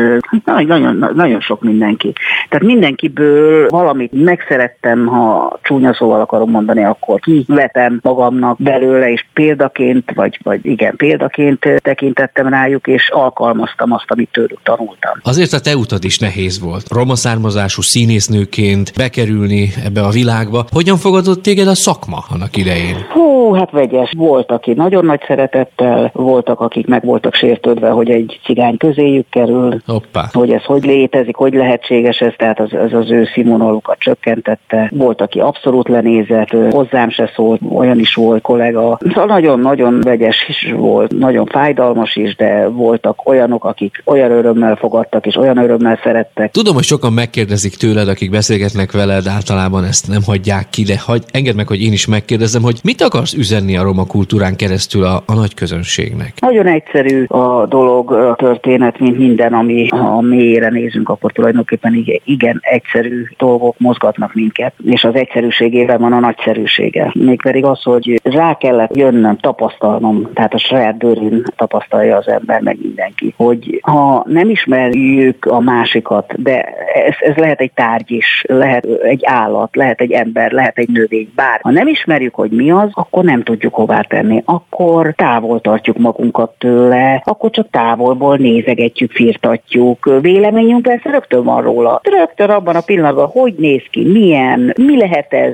[0.44, 2.12] nagyon, nagyon sok mindenki.
[2.48, 10.12] Tehát mindenkiből valamit megszerettem, ha csúnya szóval akarom mondani, akkor kivetem magamnak belőle, és példaként,
[10.14, 15.18] vagy, vagy igen, példaként tekintettem rájuk, és alkalmaztam azt, amit tőlük tanultam.
[15.22, 16.88] Azért a te utad is nehéz volt.
[16.88, 20.64] Roma származású színésznőként bekerülni ebbe a világba.
[20.70, 22.96] Hogyan fogadott téged a szakma annak idején?
[23.12, 24.12] Hú, hát vegyes.
[24.16, 29.80] Volt, aki nagyon nagy szeretettel, voltak, akik meg voltak sértődve, hogy egy cigány közéjük kerül,
[29.86, 30.28] Hoppá.
[30.32, 34.90] hogy ez hogy létezik, hogy lehetséges ez, tehát az, az, az ő színvonalukat csökkentette.
[34.94, 38.98] Volt, aki abszolút lenézett, hozzám se szólt, olyan is volt kollega.
[39.00, 45.26] Szóval nagyon-nagyon vegyes is volt, nagyon fájdalmas is, de voltak olyanok, akik olyan örömmel fogadtak,
[45.26, 46.50] és olyan örömmel szerettek.
[46.50, 51.22] Tudom, hogy sokan megkérdezik tőled, akik beszélgetnek veled, általában ezt nem hagyják ki, de hagy,
[51.32, 55.22] engedd meg, hogy én is megkérdezem, hogy mit akarsz üzenni a roma kultúrán keresztül a,
[55.26, 56.32] a nagy közönségnek?
[56.40, 62.20] Nagyon egyszerű a dolog, a történet, mint minden, ami a mélyére nézünk, akkor tulajdonképpen igen,
[62.24, 67.12] igen egyszerű dolgok mozgatnak minket, és az egyszerűségében van a nagyszerűsége.
[67.14, 72.78] Mégpedig az, hogy rá kellett jönnöm, tapasztalnom, tehát a saját bőrén tapasztalja az ember, meg
[72.82, 76.62] mindenki, hogy ha nem ismerjük a másikat, de
[76.94, 81.32] ez, ez lehet egy tárgy is, lehet egy állat, lehet egy ember, lehet egy növény,
[81.34, 85.98] bár ha nem ismerjük, hogy mi az, akkor nem tudjuk hová tenni, akkor távol tartjuk
[85.98, 90.10] magunkat tőle, akkor csak távolból nézegetjük, firtatjuk.
[90.20, 92.00] Véleményünk persze rögtön van róla.
[92.02, 95.52] Rögtön abban a pillanatban, hogy néz ki, milyen, mi lehet ez,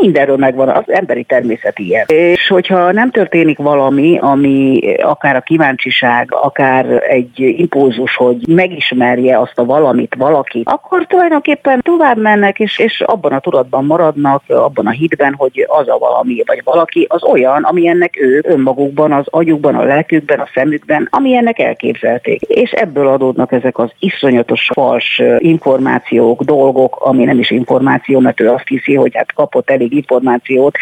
[0.00, 2.04] mindenről megvan, az emberi természet ilyen.
[2.06, 9.58] És hogyha nem történik valami, ami akár a kíváncsiság, akár egy impulzus, hogy megismerje azt
[9.58, 14.90] a valamit valaki, akkor tulajdonképpen tovább mennek, és, és abban a tudatban maradnak, abban a
[14.90, 19.74] hitben, hogy az a valami, vagy valaki az olyan, ami ennek ő önmagukban, az agyukban,
[19.74, 22.40] a lelkükben, a szemükben, ami ennek elképzelték.
[22.40, 28.50] És ebből adódnak ezek az iszonyatos fals információk, dolgok, ami nem is információ, mert ő
[28.50, 30.76] azt hiszi, hogy hát kapott elég információt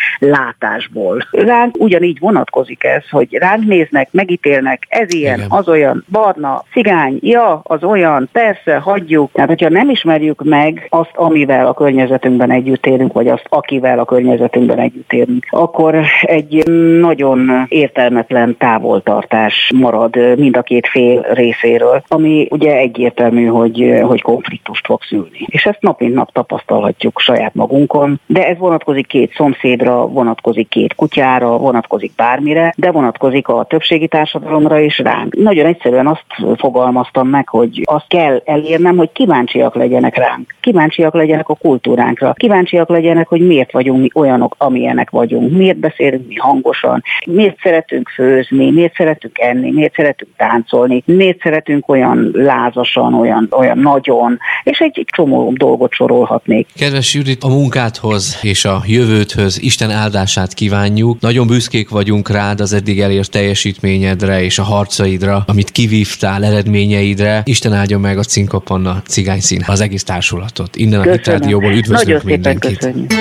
[0.45, 1.27] látásból.
[1.31, 5.51] Ránk ugyanígy vonatkozik ez, hogy ránk néznek, megítélnek, ez ilyen, Igen.
[5.51, 9.33] az olyan, barna, cigány, ja, az olyan, persze, hagyjuk.
[9.33, 14.05] Tehát, hogyha nem ismerjük meg azt, amivel a környezetünkben együtt élünk, vagy azt, akivel a
[14.05, 16.67] környezetünkben együtt élünk, akkor egy
[17.01, 24.87] nagyon értelmetlen távoltartás marad mind a két fél részéről, ami ugye egyértelmű, hogy, hogy konfliktust
[24.87, 25.47] fog szülni.
[25.47, 30.32] És ezt nap mint nap tapasztalhatjuk saját magunkon, de ez vonatkozik két szomszédra, vonatkozik
[30.69, 35.37] két kutyára, vonatkozik bármire, de vonatkozik a többségi társadalomra is ránk.
[35.37, 36.25] Nagyon egyszerűen azt
[36.57, 40.55] fogalmaztam meg, hogy azt kell elérnem, hogy kíváncsiak legyenek ránk.
[40.61, 42.33] Kíváncsiak legyenek a kultúránkra.
[42.33, 45.53] Kíváncsiak legyenek, hogy miért vagyunk mi olyanok, amilyenek vagyunk.
[45.53, 47.03] Miért beszélünk mi hangosan.
[47.27, 53.79] Miért szeretünk főzni, miért szeretünk enni, miért szeretünk táncolni, miért szeretünk olyan lázasan, olyan, olyan
[53.79, 56.69] nagyon, és egy csomó dolgot sorolhatnék.
[56.77, 59.91] Kedves Judit, a munkádhoz és a jövődhöz Isten
[60.23, 61.21] áldását kívánjuk.
[61.21, 67.43] Nagyon büszkék vagyunk rád az eddig elért teljesítményedre és a harcaidra, amit kivívtál, eredményeidre.
[67.45, 70.77] Isten áldja meg a Cinkopanna cigány szín, az egész társulatot.
[70.77, 72.79] Innen a Hitrádióból üdvözlünk Nagyon mindenkit.
[72.79, 73.13] Köszönjük.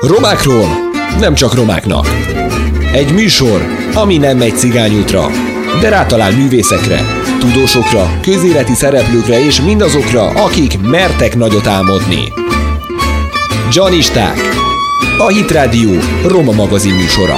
[0.00, 0.66] Romákról
[1.18, 2.06] nem csak romáknak.
[2.92, 5.26] Egy műsor, ami nem megy cigányútra,
[5.80, 7.00] de rátalál művészekre,
[7.38, 12.32] tudósokra, közéleti szereplőkre és mindazokra, akik mertek nagyot álmodni.
[13.72, 14.38] Janisták.
[15.18, 15.90] A Hit Radio
[16.26, 17.36] Roma magazin műsora.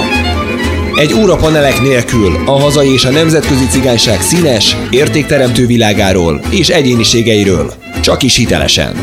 [0.95, 8.23] Egy órapanelek nélkül a hazai és a nemzetközi cigányság színes, értékteremtő világáról és egyéniségeiről, csak
[8.23, 8.95] is hitelesen.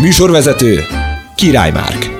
[0.00, 0.84] Műsorvezető
[1.36, 2.13] Király Márk.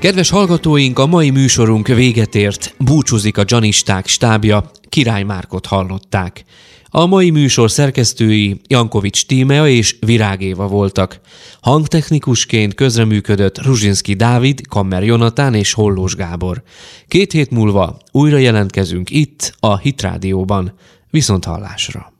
[0.00, 2.74] Kedves hallgatóink, a mai műsorunk véget ért.
[2.78, 6.44] Búcsúzik a Janisták stábja, Király Márkot hallották.
[6.84, 11.20] A mai műsor szerkesztői Jankovics Tímea és Virág Éva voltak.
[11.60, 16.62] Hangtechnikusként közreműködött Ruzsinski Dávid, Kammer Jonatán és Hollós Gábor.
[17.08, 20.74] Két hét múlva újra jelentkezünk itt, a Hitrádióban.
[21.10, 22.19] Viszont hallásra!